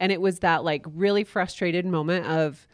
And 0.01 0.11
it 0.11 0.21
was 0.21 0.41
that 0.41 0.65
like 0.65 0.85
really 0.93 1.23
frustrated 1.23 1.87
moment 1.87 2.27
of, 2.27 2.67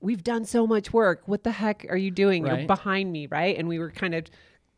we've 0.00 0.22
done 0.22 0.44
so 0.44 0.68
much 0.68 0.92
work. 0.92 1.22
What 1.26 1.42
the 1.42 1.50
heck 1.50 1.84
are 1.90 1.96
you 1.96 2.12
doing? 2.12 2.46
You're 2.46 2.68
behind 2.68 3.10
me, 3.10 3.26
right? 3.26 3.58
And 3.58 3.66
we 3.66 3.80
were 3.80 3.90
kind 3.90 4.14
of 4.14 4.26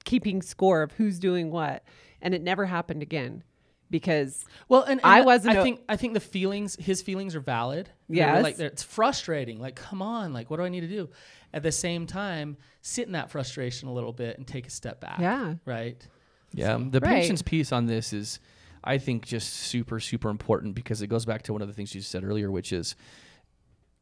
keeping 0.05 0.40
score 0.40 0.81
of 0.81 0.92
who's 0.92 1.19
doing 1.19 1.51
what. 1.51 1.85
And 2.22 2.35
it 2.35 2.42
never 2.42 2.64
happened 2.66 3.02
again 3.02 3.44
because 3.90 4.44
Well, 4.68 4.83
and, 4.83 4.92
and 4.92 5.00
I 5.05 5.20
wasn't 5.20 5.57
I 5.57 5.61
a- 5.61 5.62
think 5.62 5.81
I 5.88 5.96
think 5.96 6.14
the 6.14 6.20
feelings, 6.20 6.76
his 6.76 7.02
feelings 7.02 7.35
are 7.37 7.40
valid. 7.40 7.88
They're 8.09 8.42
like 8.42 8.59
it's 8.59 8.83
frustrating. 8.83 9.61
Like, 9.61 9.76
come 9.76 10.02
on, 10.02 10.33
like, 10.33 10.50
what 10.50 10.57
do 10.57 10.62
I 10.64 10.68
need 10.68 10.81
to 10.81 10.88
do? 10.88 11.09
At 11.52 11.62
the 11.62 11.72
same 11.72 12.07
time, 12.07 12.57
sit 12.83 13.07
in 13.07 13.12
that 13.12 13.31
frustration 13.31 13.88
a 13.88 13.92
little 13.92 14.12
bit 14.12 14.38
and 14.38 14.46
take 14.46 14.66
a 14.66 14.70
step 14.70 15.00
back. 15.00 15.18
Yeah. 15.20 15.55
Right. 15.64 16.07
Yeah, 16.52 16.79
the 16.79 17.00
Right. 17.00 17.20
patience 17.22 17.42
piece 17.42 17.70
on 17.72 17.87
this 17.87 18.12
is, 18.12 18.40
I 18.83 18.98
think, 18.98 19.26
just 19.26 19.52
super, 19.52 20.00
super 20.00 20.31
important 20.31 20.74
because 20.74 21.02
it 21.02 21.09
goes 21.09 21.24
back 21.26 21.42
to 21.42 21.52
one 21.52 21.61
of 21.62 21.68
the 21.68 21.74
things 21.74 21.94
you 21.94 22.00
said 22.00 22.24
earlier, 22.24 22.50
which 22.50 22.72
is 22.72 22.96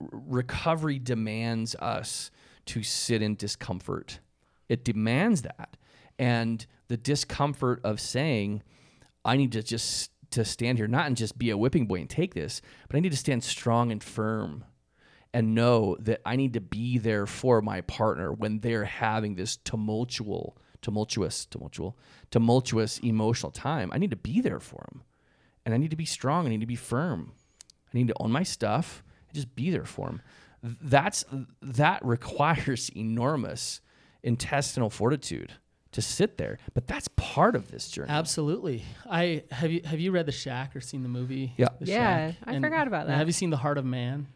recovery 0.01 0.99
demands 0.99 1.75
us 1.77 2.31
to 2.67 2.83
sit 2.83 3.23
in 3.23 3.35
discomfort. 3.37 4.21
It 4.69 4.85
demands 4.85 5.43
that, 5.43 5.77
and 6.19 6.65
the 6.89 6.97
discomfort 6.97 7.81
of 7.85 8.01
saying, 8.01 8.63
"I 9.25 9.37
need 9.37 9.53
to 9.53 9.63
just 9.63 10.11
to 10.31 10.45
stand 10.45 10.79
here, 10.79 10.89
not 10.89 11.07
and 11.07 11.17
just 11.17 11.39
be 11.39 11.51
a 11.51 11.57
whipping 11.57 11.87
boy 11.87 12.01
and 12.01 12.11
take 12.11 12.35
this, 12.35 12.61
but 12.89 12.97
I 12.97 13.01
need 13.01 13.13
to 13.13 13.17
stand 13.17 13.45
strong 13.45 13.93
and 13.93 14.03
firm." 14.03 14.65
and 15.35 15.53
know 15.53 15.97
that 15.99 16.21
I 16.25 16.37
need 16.37 16.53
to 16.53 16.61
be 16.61 16.97
there 16.97 17.27
for 17.27 17.61
my 17.61 17.81
partner 17.81 18.33
when 18.33 18.61
they're 18.61 18.85
having 18.85 19.35
this 19.35 19.57
tumultuous, 19.57 20.53
tumultuous, 20.81 21.45
tumultuous, 21.47 21.95
tumultuous 22.31 22.99
emotional 23.01 23.51
time. 23.51 23.91
I 23.93 23.99
need 23.99 24.11
to 24.11 24.17
be 24.17 24.41
there 24.41 24.61
for 24.61 24.87
them, 24.89 25.03
and 25.67 25.75
I 25.75 25.77
need 25.77 25.91
to 25.91 25.97
be 25.97 26.05
strong. 26.05 26.47
I 26.47 26.51
need 26.51 26.61
to 26.61 26.67
be 26.67 26.77
firm. 26.77 27.33
I 27.93 27.99
need 27.99 28.07
to 28.09 28.15
own 28.21 28.31
my 28.31 28.45
stuff 28.45 29.03
and 29.29 29.35
just 29.35 29.57
be 29.57 29.71
there 29.71 29.85
for 29.85 30.07
them. 30.07 30.23
That's 30.63 31.25
that 31.61 32.05
requires 32.05 32.89
enormous 32.95 33.81
intestinal 34.23 34.89
fortitude 34.89 35.55
to 35.95 36.03
sit 36.03 36.39
there, 36.39 36.59
but 36.75 36.87
that's 36.87 37.09
part 37.17 37.55
of 37.57 37.71
this 37.71 37.89
journey. 37.89 38.11
Absolutely. 38.11 38.85
I 39.09 39.45
have 39.51 39.71
you 39.71 39.81
have 39.85 40.01
you 40.01 40.11
read 40.11 40.27
The 40.27 40.33
Shack 40.33 40.75
or 40.77 40.81
seen 40.81 41.03
the 41.03 41.09
movie? 41.09 41.55
Yeah. 41.57 41.69
The 41.81 41.87
Yeah, 41.87 42.31
Shack? 42.33 42.37
I 42.45 42.61
forgot 42.61 42.87
about 42.87 43.07
that. 43.07 43.17
Have 43.17 43.27
you 43.29 43.33
seen 43.33 43.51
The 43.51 43.57
Heart 43.57 43.79
of 43.79 43.85
Man? 43.85 44.27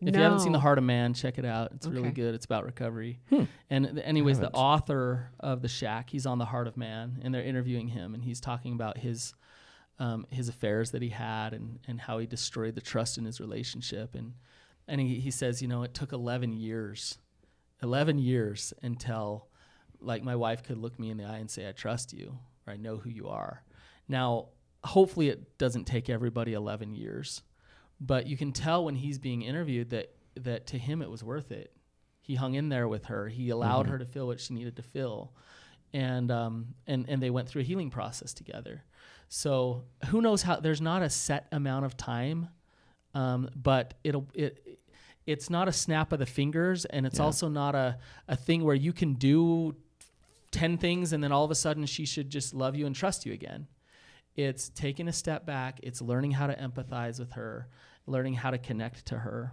If 0.00 0.14
you 0.14 0.20
haven't 0.22 0.40
seen 0.40 0.52
The 0.52 0.60
Heart 0.60 0.78
of 0.78 0.84
Man, 0.84 1.14
check 1.14 1.38
it 1.38 1.44
out. 1.46 1.72
It's 1.74 1.86
really 1.86 2.10
good. 2.10 2.34
It's 2.34 2.44
about 2.44 2.64
recovery. 2.66 3.18
And 3.70 3.86
th- 3.94 4.06
anyways, 4.06 4.38
the 4.38 4.50
author 4.52 5.30
of 5.40 5.62
The 5.62 5.68
Shack, 5.68 6.10
he's 6.10 6.26
on 6.26 6.38
The 6.38 6.44
Heart 6.44 6.66
of 6.68 6.76
Man, 6.76 7.20
and 7.22 7.34
they're 7.34 7.42
interviewing 7.42 7.88
him, 7.88 8.14
and 8.14 8.22
he's 8.22 8.40
talking 8.40 8.72
about 8.74 8.98
his 8.98 9.34
um, 9.98 10.26
his 10.30 10.48
affairs 10.50 10.90
that 10.90 11.00
he 11.02 11.08
had 11.08 11.54
and 11.54 11.78
and 11.88 12.00
how 12.00 12.18
he 12.18 12.26
destroyed 12.26 12.74
the 12.74 12.80
trust 12.82 13.16
in 13.18 13.24
his 13.24 13.40
relationship. 13.40 14.14
And 14.14 14.34
and 14.86 15.00
he, 15.00 15.18
he 15.18 15.30
says, 15.30 15.62
you 15.62 15.68
know, 15.68 15.82
it 15.82 15.94
took 15.94 16.12
11 16.12 16.52
years, 16.52 17.18
11 17.82 18.18
years 18.18 18.72
until 18.82 19.48
like 20.06 20.22
my 20.22 20.36
wife 20.36 20.62
could 20.62 20.78
look 20.78 20.98
me 20.98 21.10
in 21.10 21.16
the 21.18 21.24
eye 21.24 21.38
and 21.38 21.50
say, 21.50 21.68
I 21.68 21.72
trust 21.72 22.12
you, 22.12 22.38
or 22.66 22.72
I 22.72 22.76
know 22.76 22.96
who 22.96 23.10
you 23.10 23.28
are. 23.28 23.62
Now, 24.08 24.48
hopefully, 24.84 25.28
it 25.28 25.58
doesn't 25.58 25.84
take 25.86 26.08
everybody 26.08 26.52
11 26.54 26.94
years 26.94 27.42
but 27.98 28.26
you 28.26 28.36
can 28.36 28.52
tell 28.52 28.84
when 28.84 28.94
he's 28.94 29.18
being 29.18 29.40
interviewed 29.40 29.88
that 29.88 30.14
that 30.34 30.66
to 30.66 30.76
him 30.76 31.00
it 31.00 31.10
was 31.10 31.24
worth 31.24 31.50
it. 31.50 31.72
He 32.20 32.34
hung 32.34 32.52
in 32.52 32.68
there 32.68 32.86
with 32.88 33.06
her. 33.06 33.26
He 33.26 33.48
allowed 33.48 33.86
her 33.86 33.96
to 33.98 34.04
feel 34.04 34.26
what 34.26 34.38
she 34.38 34.52
needed 34.52 34.76
to 34.76 34.82
feel, 34.82 35.32
and 35.94 36.30
um 36.30 36.74
and 36.86 37.06
and 37.08 37.22
they 37.22 37.30
went 37.30 37.48
through 37.48 37.62
a 37.62 37.64
healing 37.64 37.88
process 37.88 38.34
together. 38.34 38.84
So 39.30 39.84
who 40.08 40.20
knows 40.20 40.42
how? 40.42 40.60
There's 40.60 40.82
not 40.82 41.00
a 41.00 41.08
set 41.08 41.46
amount 41.52 41.86
of 41.86 41.96
time, 41.96 42.48
um, 43.14 43.48
but 43.56 43.94
it'll 44.04 44.28
it. 44.34 44.78
It's 45.26 45.48
not 45.48 45.66
a 45.66 45.72
snap 45.72 46.12
of 46.12 46.18
the 46.18 46.26
fingers, 46.26 46.84
and 46.84 47.06
it's 47.06 47.18
Yeah. 47.18 47.24
also 47.24 47.48
not 47.48 47.74
a, 47.74 47.96
a 48.28 48.36
thing 48.36 48.62
where 48.62 48.76
you 48.76 48.92
can 48.92 49.14
do 49.14 49.74
10 50.56 50.78
things 50.78 51.12
and 51.12 51.22
then 51.22 51.32
all 51.32 51.44
of 51.44 51.50
a 51.50 51.54
sudden 51.54 51.84
she 51.86 52.04
should 52.06 52.30
just 52.30 52.54
love 52.54 52.74
you 52.74 52.86
and 52.86 52.94
trust 52.96 53.26
you 53.26 53.32
again. 53.32 53.66
It's 54.34 54.68
taking 54.70 55.08
a 55.08 55.12
step 55.12 55.46
back. 55.46 55.80
It's 55.82 56.02
learning 56.02 56.32
how 56.32 56.46
to 56.46 56.54
empathize 56.56 57.18
with 57.18 57.32
her, 57.32 57.68
learning 58.06 58.34
how 58.34 58.50
to 58.50 58.58
connect 58.58 59.06
to 59.06 59.18
her, 59.18 59.52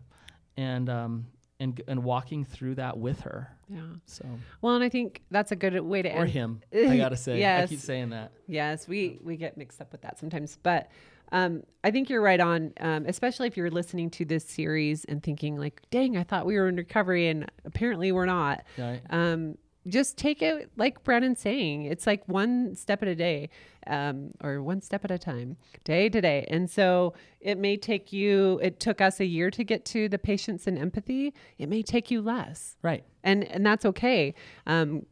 and 0.58 0.90
um, 0.90 1.28
and 1.60 1.82
and 1.88 2.04
walking 2.04 2.44
through 2.44 2.76
that 2.76 2.98
with 2.98 3.22
her. 3.22 3.56
Yeah. 3.70 3.80
So 4.06 4.26
Well, 4.62 4.76
and 4.76 4.84
I 4.84 4.90
think 4.90 5.22
that's 5.32 5.52
a 5.54 5.56
good 5.56 5.80
way 5.80 6.02
to 6.02 6.10
end. 6.10 6.20
or 6.20 6.24
end. 6.24 6.32
him, 6.32 6.62
I 6.92 6.98
gotta 6.98 7.16
say. 7.16 7.40
yes. 7.40 7.64
I 7.64 7.68
keep 7.68 7.80
saying 7.80 8.10
that. 8.10 8.34
Yes, 8.48 8.88
we 8.88 9.20
we 9.24 9.38
get 9.38 9.58
mixed 9.58 9.80
up 9.80 9.92
with 9.94 10.02
that 10.02 10.20
sometimes, 10.20 10.58
but 10.62 10.90
um, 11.32 11.64
I 11.84 11.90
think 11.92 12.10
you're 12.10 12.22
right 12.22 12.40
on. 12.40 12.74
Um, 12.82 13.06
especially 13.08 13.48
if 13.48 13.56
you're 13.56 13.72
listening 13.72 14.10
to 14.12 14.26
this 14.26 14.44
series 14.44 15.06
and 15.06 15.24
thinking 15.24 15.58
like, 15.58 15.82
"Dang, 15.92 16.18
I 16.18 16.24
thought 16.24 16.46
we 16.46 16.56
were 16.56 16.68
in 16.68 16.76
recovery, 16.76 17.30
and 17.30 17.50
apparently 17.64 18.12
we're 18.12 18.26
not." 18.26 18.64
Right. 18.78 19.02
Um, 19.10 19.58
just 19.88 20.18
take 20.18 20.42
it 20.42 20.72
like 20.78 21.04
Brannon's 21.04 21.40
saying. 21.40 21.86
It's 21.86 22.08
like 22.08 22.28
one 22.28 22.76
step 22.76 23.02
at 23.02 23.08
a 23.10 23.16
day, 23.16 23.50
um, 23.88 24.32
or 24.42 24.62
one 24.64 24.80
step 24.82 25.04
at 25.04 25.12
a 25.12 25.18
time, 25.18 25.58
day 25.84 26.08
to 26.10 26.22
day. 26.22 26.46
And 26.50 26.70
so 26.70 27.14
it 27.42 27.58
may 27.58 27.76
take 27.78 28.14
you. 28.14 28.60
It 28.64 28.80
took 28.80 29.02
us 29.02 29.20
a 29.20 29.26
year 29.26 29.52
to 29.52 29.64
get 29.64 29.84
to 29.86 30.08
the 30.08 30.18
patience 30.18 30.68
and 30.68 30.78
empathy. 30.78 31.34
It 31.58 31.68
may 31.70 31.82
take 31.84 32.10
you 32.12 32.22
less, 32.22 32.78
Right. 32.82 33.04
and 33.24 33.44
and 33.46 33.66
that's 33.66 33.86
okay. 33.86 34.34
Um, 34.66 35.06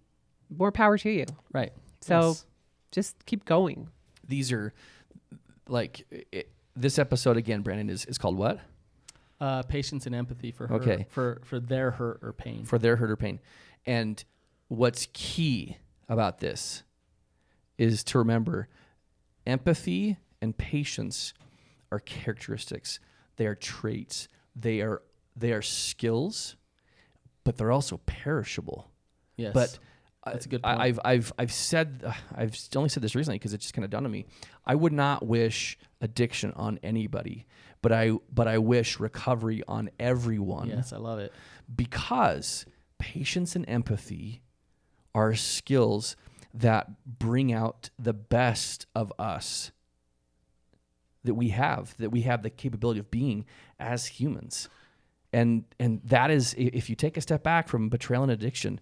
more 0.49 0.71
power 0.71 0.97
to 0.97 1.09
you. 1.09 1.25
Right. 1.53 1.73
So 2.01 2.19
Yes. 2.29 2.45
just 2.91 3.25
keep 3.25 3.45
going. 3.45 3.89
These 4.27 4.51
are 4.51 4.73
like 5.67 6.05
it, 6.31 6.49
this 6.75 6.97
episode 6.97 7.37
again, 7.37 7.61
Brandon 7.61 7.89
is 7.89 8.05
is 8.05 8.17
called 8.17 8.37
what? 8.37 8.59
uh, 9.39 9.63
patience 9.63 10.05
and 10.05 10.13
empathy 10.13 10.51
for 10.51 10.67
her, 10.67 10.75
Okay. 10.75 11.05
for 11.09 11.41
for 11.43 11.59
their 11.59 11.91
hurt 11.91 12.19
or 12.21 12.31
pain. 12.31 12.63
for 12.63 12.77
their 12.77 12.95
hurt 12.97 13.09
or 13.09 13.15
pain. 13.17 13.39
And 13.87 14.23
what's 14.71 15.09
key 15.11 15.75
about 16.07 16.39
this 16.39 16.83
is 17.77 18.05
to 18.05 18.17
remember 18.17 18.69
empathy 19.45 20.17
and 20.41 20.57
patience 20.57 21.33
are 21.91 21.99
characteristics. 21.99 23.01
They 23.35 23.47
are 23.47 23.55
traits. 23.55 24.29
They 24.55 24.79
are 24.79 25.01
they 25.35 25.51
are 25.51 25.61
skills, 25.61 26.55
but 27.43 27.57
they're 27.57 27.71
also 27.71 27.97
perishable. 28.05 28.89
yes. 29.35 29.53
But 29.53 29.77
That's 30.25 30.45
a 30.45 30.49
good 30.49 30.61
I, 30.63 30.69
point. 30.69 30.81
I've 30.81 30.99
I've 31.03 31.33
I've 31.37 31.51
said 31.51 32.13
I've 32.33 32.57
only 32.73 32.87
said 32.87 33.03
this 33.03 33.13
recently 33.13 33.39
because 33.39 33.53
it 33.53 33.57
just 33.59 33.73
kind 33.73 33.83
of 33.83 33.91
dawned 33.91 34.05
on 34.05 34.11
me. 34.11 34.25
I 34.65 34.75
would 34.75 34.93
not 34.93 35.25
wish 35.27 35.77
addiction 35.99 36.53
on 36.53 36.79
anybody, 36.81 37.45
but 37.81 37.91
I 37.91 38.11
but 38.33 38.47
I 38.47 38.57
wish 38.59 39.01
recovery 39.01 39.63
on 39.67 39.89
everyone 39.99 40.69
yes, 40.69 40.93
I 40.93 40.97
love 40.97 41.19
it. 41.19 41.33
because 41.75 42.65
patience 42.99 43.57
and 43.57 43.67
empathy 43.67 44.43
are 45.13 45.35
skills 45.35 46.15
that 46.53 46.89
bring 47.19 47.53
out 47.53 47.89
the 47.97 48.13
best 48.13 48.85
of 48.95 49.11
us 49.17 49.71
that 51.23 51.35
we 51.35 51.49
have 51.49 51.95
that 51.97 52.09
we 52.09 52.21
have 52.21 52.41
the 52.41 52.49
capability 52.49 52.99
of 52.99 53.11
being 53.11 53.45
as 53.79 54.07
humans. 54.07 54.69
And 55.31 55.63
and 55.79 56.01
that 56.03 56.31
is 56.31 56.55
if 56.57 56.89
you 56.89 56.95
take 56.95 57.15
a 57.15 57.21
step 57.21 57.43
back 57.43 57.67
from 57.67 57.89
betrayal 57.89 58.23
and 58.23 58.31
addiction 58.31 58.79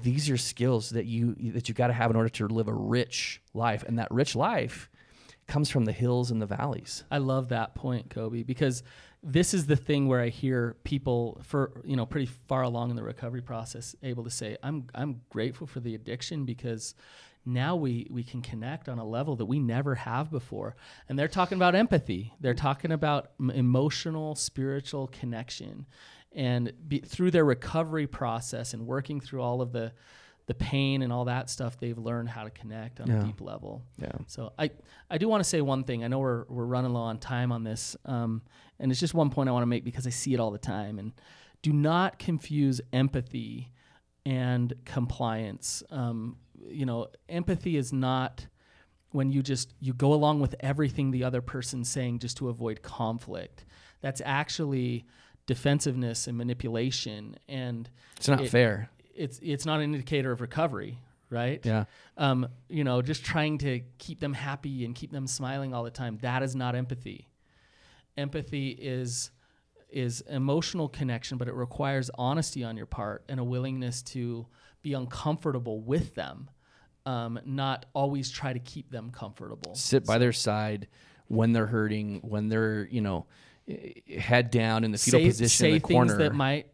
these 0.00 0.30
are 0.30 0.36
skills 0.36 0.90
that 0.90 1.06
you 1.06 1.34
that 1.52 1.68
you 1.68 1.74
got 1.74 1.88
to 1.88 1.92
have 1.92 2.10
in 2.10 2.16
order 2.16 2.28
to 2.28 2.46
live 2.48 2.68
a 2.68 2.74
rich 2.74 3.40
life. 3.54 3.84
And 3.86 3.98
that 3.98 4.10
rich 4.10 4.36
life 4.36 4.90
comes 5.48 5.68
from 5.70 5.84
the 5.84 5.92
hills 5.92 6.30
and 6.30 6.40
the 6.40 6.46
valleys 6.46 7.04
I 7.10 7.18
love 7.18 7.48
that 7.48 7.74
point, 7.74 8.10
Coby, 8.10 8.46
because 8.46 8.82
this 9.22 9.52
is 9.52 9.66
the 9.66 9.76
thing 9.76 10.06
where 10.06 10.20
I 10.20 10.28
hear 10.28 10.76
people 10.84 11.40
for 11.42 11.82
you 11.84 11.96
know 11.96 12.06
pretty 12.06 12.26
far 12.26 12.62
along 12.62 12.90
in 12.90 12.96
the 12.96 13.02
recovery 13.02 13.42
process 13.42 13.96
able 14.02 14.24
to 14.24 14.30
say, 14.30 14.56
"I'm 14.62 14.86
I'm 14.94 15.22
grateful 15.30 15.66
for 15.66 15.80
the 15.80 15.94
addiction 15.94 16.44
because 16.44 16.94
now 17.44 17.74
we 17.74 18.06
we 18.10 18.22
can 18.22 18.42
connect 18.42 18.88
on 18.88 18.98
a 18.98 19.04
level 19.04 19.36
that 19.36 19.46
we 19.46 19.58
never 19.58 19.96
have 19.96 20.30
before." 20.30 20.76
And 21.08 21.18
they're 21.18 21.28
talking 21.28 21.56
about 21.56 21.74
empathy. 21.74 22.34
They're 22.40 22.54
talking 22.54 22.92
about 22.92 23.30
m- 23.40 23.50
emotional, 23.50 24.36
spiritual 24.36 25.08
connection, 25.08 25.86
and 26.32 26.72
be, 26.86 27.00
through 27.00 27.32
their 27.32 27.44
recovery 27.44 28.06
process 28.06 28.72
and 28.72 28.86
working 28.86 29.20
through 29.20 29.42
all 29.42 29.60
of 29.60 29.72
the 29.72 29.92
the 30.48 30.54
pain 30.54 31.02
and 31.02 31.12
all 31.12 31.26
that 31.26 31.48
stuff, 31.48 31.78
they've 31.78 31.96
learned 31.98 32.28
how 32.28 32.42
to 32.42 32.50
connect 32.50 33.00
on 33.00 33.06
Yeah. 33.06 33.20
a 33.20 33.24
deep 33.24 33.40
level. 33.40 33.82
Yeah. 33.98 34.10
So 34.26 34.52
I, 34.58 34.70
I 35.10 35.16
do 35.18 35.28
want 35.28 35.42
to 35.44 35.48
say 35.48 35.60
one 35.60 35.84
thing. 35.84 36.02
I 36.02 36.08
know 36.08 36.18
we're 36.18 36.44
we're 36.48 36.64
running 36.64 36.92
low 36.92 37.02
on 37.02 37.18
time 37.18 37.52
on 37.52 37.62
this, 37.64 37.96
um, 38.06 38.42
and 38.80 38.90
it's 38.90 38.98
just 39.00 39.14
one 39.14 39.30
point 39.30 39.48
I 39.48 39.52
want 39.52 39.62
to 39.62 39.66
make 39.66 39.84
because 39.84 40.06
I 40.06 40.10
see 40.10 40.34
it 40.34 40.40
all 40.40 40.50
the 40.50 40.58
time. 40.58 40.98
And 40.98 41.12
do 41.62 41.72
not 41.72 42.18
confuse 42.18 42.80
empathy 42.92 43.72
and 44.26 44.72
compliance. 44.84 45.82
Um, 45.90 46.36
you 46.66 46.86
know, 46.86 47.08
empathy 47.28 47.76
is 47.76 47.92
not 47.92 48.46
when 49.12 49.30
you 49.30 49.42
just 49.42 49.74
you 49.80 49.92
go 49.94 50.12
along 50.12 50.40
with 50.40 50.54
everything 50.60 51.10
the 51.10 51.24
other 51.24 51.40
person's 51.42 51.88
saying 51.88 52.18
just 52.20 52.36
to 52.38 52.48
avoid 52.48 52.82
conflict. 52.82 53.64
That's 54.00 54.22
actually 54.24 55.06
defensiveness 55.46 56.26
and 56.26 56.36
manipulation, 56.38 57.36
and 57.48 57.88
It's 58.16 58.28
not 58.28 58.40
It- 58.42 58.50
fair. 58.50 58.90
It's 59.18 59.38
it's 59.42 59.66
not 59.66 59.80
an 59.80 59.94
indicator 59.94 60.32
of 60.32 60.40
recovery, 60.40 60.98
right? 61.28 61.64
Yeah. 61.64 61.84
um, 62.16 62.48
you 62.68 62.84
know, 62.84 63.02
just 63.02 63.24
trying 63.24 63.58
to 63.58 63.80
keep 63.98 64.20
them 64.20 64.32
happy 64.32 64.84
and 64.84 64.94
keep 64.94 65.12
them 65.12 65.26
smiling 65.26 65.74
all 65.74 65.84
the 65.84 65.90
time. 65.90 66.18
That 66.22 66.42
is 66.42 66.54
not 66.54 66.74
empathy. 66.74 67.28
Empathy 68.16 68.70
is 68.70 69.30
is 69.90 70.20
emotional 70.28 70.88
connection, 70.88 71.38
but 71.38 71.48
it 71.48 71.54
requires 71.54 72.10
honesty 72.16 72.62
on 72.62 72.76
your 72.76 72.86
part 72.86 73.24
and 73.28 73.40
a 73.40 73.44
willingness 73.44 74.02
to 74.02 74.46
be 74.82 74.92
uncomfortable 74.92 75.80
with 75.80 76.14
them, 76.14 76.50
um, 77.06 77.40
not 77.44 77.86
always 77.94 78.30
try 78.30 78.52
to 78.52 78.58
keep 78.58 78.90
them 78.90 79.10
comfortable. 79.10 79.74
Sit 79.74 80.04
by 80.04 80.18
their 80.18 80.32
side 80.32 80.88
when 81.28 81.52
they're 81.52 81.66
hurting, 81.66 82.20
when 82.22 82.48
they're, 82.48 82.86
you 82.90 83.00
know, 83.00 83.26
eh, 83.66 84.18
head 84.18 84.50
down 84.50 84.84
in 84.84 84.92
the 84.92 84.98
fetal 84.98 85.20
say 85.20 85.26
position 85.26 85.48
say 85.48 85.68
in 85.68 85.74
the 85.74 85.80
corner. 85.80 86.16
things 86.16 86.18
that 86.18 86.34
might 86.34 86.70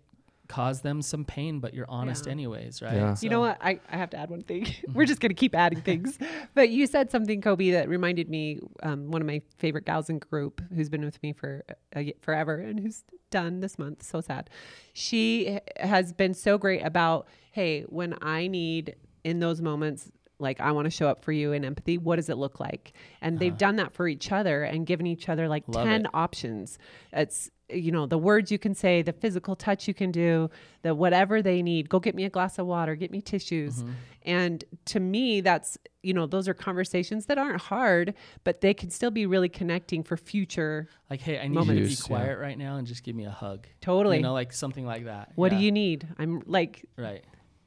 cause 0.49 0.83
them 0.83 1.01
some 1.03 1.25
pain, 1.25 1.59
but 1.61 1.73
you're 1.75 1.89
honest 1.89 2.27
Yeah. 2.27 2.33
anyways, 2.33 2.83
right? 2.83 2.95
Yeah. 2.95 3.17
You 3.21 3.31
know 3.31 3.41
what? 3.41 3.59
I, 3.63 3.81
I 3.91 3.97
have 3.97 4.11
to 4.11 4.17
add 4.19 4.29
one 4.31 4.43
thing. 4.43 4.67
We're 4.93 5.07
just 5.07 5.21
going 5.21 5.31
to 5.31 5.35
keep 5.35 5.55
adding 5.55 5.81
things. 5.81 6.19
But 6.55 6.69
you 6.71 6.87
said 6.87 7.11
something, 7.11 7.41
Coby, 7.41 7.73
that 7.73 7.89
reminded 7.89 8.29
me 8.29 8.61
um, 8.83 9.11
one 9.11 9.21
of 9.21 9.27
my 9.27 9.41
favorite 9.59 9.87
gals 9.87 10.09
in 10.11 10.19
group 10.21 10.61
who's 10.75 10.89
been 10.89 11.05
with 11.05 11.21
me 11.23 11.33
for 11.33 11.65
a, 11.97 12.05
y- 12.05 12.15
forever 12.21 12.57
and 12.57 12.79
who's 12.79 13.03
done 13.31 13.61
this 13.61 13.77
month. 13.79 14.03
So 14.05 14.21
sad. 14.21 14.51
She 14.93 15.59
has 15.81 16.13
been 16.13 16.35
so 16.35 16.59
great 16.59 16.83
about, 16.85 17.27
hey, 17.53 17.83
when 17.89 18.15
I 18.23 18.47
need 18.47 18.95
in 19.25 19.41
those 19.41 19.61
moments, 19.61 20.11
like 20.39 20.61
I 20.61 20.73
want 20.73 20.85
to 20.87 20.91
show 20.91 21.09
up 21.09 21.25
for 21.25 21.33
you 21.33 21.53
in 21.53 21.65
empathy. 21.65 21.97
What 21.99 22.17
does 22.17 22.29
it 22.29 22.37
look 22.37 22.61
like? 22.61 22.93
And 23.21 23.39
they've 23.39 23.57
done 23.57 23.77
that 23.77 23.93
for 23.95 24.07
each 24.07 24.31
other 24.31 24.63
and 24.65 24.87
given 24.87 25.07
each 25.07 25.29
other 25.29 25.49
like 25.49 25.65
Love 25.69 25.87
10 25.87 26.03
it. 26.03 26.11
options. 26.13 26.79
It's, 27.13 27.51
you 27.71 27.91
know, 27.91 28.07
the 28.07 28.19
words 28.19 28.51
you 28.53 28.59
can 28.59 28.75
say, 28.75 29.01
the 29.03 29.13
physical 29.13 29.57
touch 29.57 29.89
you 29.89 29.95
can 29.95 30.11
do, 30.11 30.51
the 30.83 30.95
whatever 30.95 31.41
they 31.41 31.63
need. 31.63 31.89
Go 31.89 31.99
get 31.99 32.15
me 32.15 32.25
a 32.25 32.31
glass 32.31 32.59
of 32.59 32.67
water, 32.67 32.95
get 32.95 33.11
me 33.11 33.21
tissues. 33.23 33.79
Mm-hmm. 33.83 33.91
And 34.27 34.65
to 34.87 35.01
me, 35.01 35.41
that's, 35.41 35.79
you 36.03 36.13
know, 36.15 36.27
those 36.27 36.47
are 36.49 36.55
conversations 36.55 37.27
that 37.27 37.39
aren't 37.39 37.61
hard, 37.63 38.15
but 38.45 38.61
they 38.61 38.75
can 38.75 38.91
still 38.91 39.11
be 39.11 39.25
really 39.27 39.49
connecting 39.49 40.03
for 40.03 40.17
future. 40.17 40.89
Like, 41.11 41.21
hey, 41.21 41.39
I 41.39 41.49
need 41.49 41.59
you 41.59 41.65
to 41.65 41.73
be 41.73 41.79
Use, 41.81 42.01
yeah. 42.03 42.07
quiet 42.07 42.39
right 42.39 42.59
now 42.59 42.77
and 42.77 42.87
just 42.87 43.03
give 43.03 43.17
me 43.17 43.25
a 43.25 43.31
hug. 43.31 43.67
Totally. 43.81 44.17
You 44.19 44.23
know, 44.23 44.33
like 44.35 44.53
something 44.53 44.85
like 44.87 45.05
that. 45.07 45.33
what 45.35 45.53
Yeah. 45.53 45.59
do 45.59 45.65
you 45.65 45.73
need? 45.73 46.07
I'm 46.19 46.43
like 46.47 46.85
Right. 46.99 47.25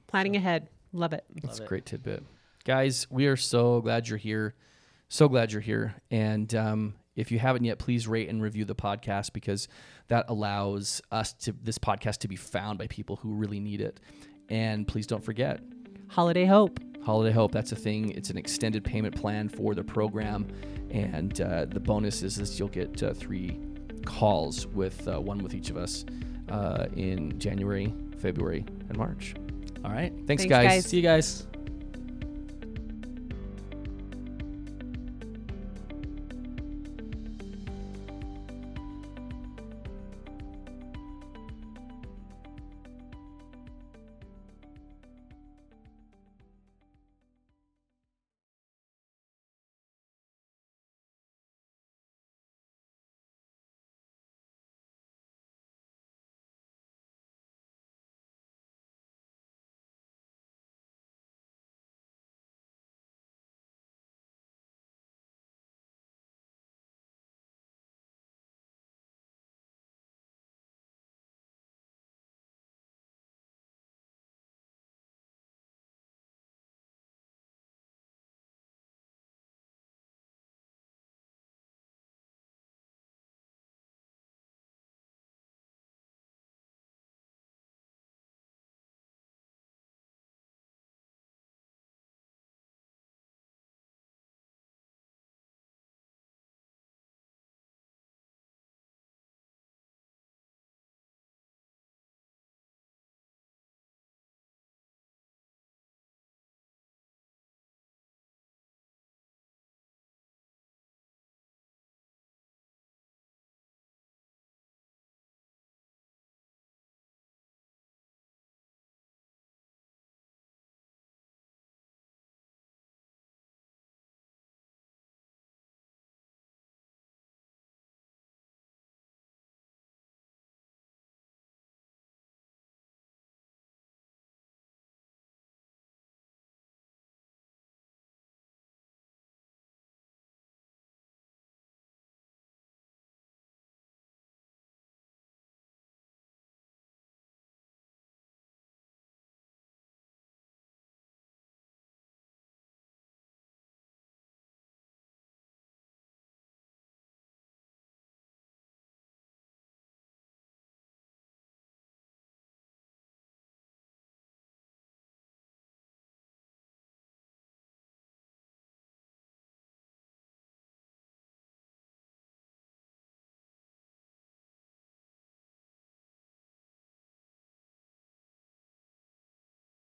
planning 0.07 0.35
ahead. 0.35 0.69
Love 0.93 1.13
it. 1.13 1.25
That's 1.41 1.45
a 1.45 1.61
Love 1.61 1.61
it. 1.61 1.67
great 1.69 1.85
tidbit. 1.85 2.23
Guys, 2.65 3.07
we 3.09 3.27
are 3.27 3.37
so 3.37 3.81
glad 3.81 4.07
you're 4.07 4.17
here. 4.17 4.53
So 5.09 5.27
glad 5.29 5.51
you're 5.51 5.61
here. 5.61 5.95
And 6.11 6.53
um, 6.55 6.95
if 7.17 7.31
you 7.31 7.39
haven't 7.39 7.65
yet, 7.65 7.79
please 7.79 8.07
rate 8.07 8.29
and 8.29 8.41
review 8.41 8.63
the 8.63 8.75
podcast 8.75 9.33
because 9.33 9.67
that 10.07 10.25
allows 10.29 11.01
us 11.11 11.33
to 11.33 11.53
this 11.63 11.77
podcast 11.77 12.19
to 12.19 12.29
be 12.29 12.37
found 12.37 12.79
by 12.79 12.87
people 12.87 13.17
who 13.17 13.33
really 13.33 13.59
need 13.59 13.81
it. 13.81 13.99
And 14.47 14.87
please 14.87 15.05
don't 15.05 15.23
forget, 15.23 15.59
Holiday 16.07 16.45
hope. 16.45 16.79
Holiday 17.03 17.31
Hope, 17.33 17.53
that's 17.53 17.71
a 17.71 17.75
thing. 17.75 18.09
It's 18.11 18.29
an 18.29 18.37
extended 18.37 18.83
payment 18.83 19.15
plan 19.15 19.47
for 19.47 19.73
the 19.73 19.83
program. 19.83 20.45
And 20.91 21.39
uh, 21.39 21.65
the 21.65 21.79
bonus 21.79 22.21
is, 22.21 22.37
is 22.37 22.59
you'll 22.59 22.67
get 22.67 23.01
uh, 23.01 23.13
three 23.13 23.57
calls 24.05 24.67
with 24.67 25.07
uh, 25.07 25.19
one 25.19 25.37
with 25.39 25.53
each 25.53 25.69
of 25.69 25.77
us 25.77 26.05
uh, 26.49 26.87
in 26.97 27.39
January, 27.39 27.93
February, 28.17 28.65
and 28.89 28.97
March. 28.97 29.35
All 29.85 29.91
right. 29.91 30.11
Thanks, 30.27 30.43
Thanks, 30.43 30.45
guys. 30.45 30.67
guys. 30.67 30.85
See 30.85 30.97
you 30.97 31.03
guys. 31.03 31.47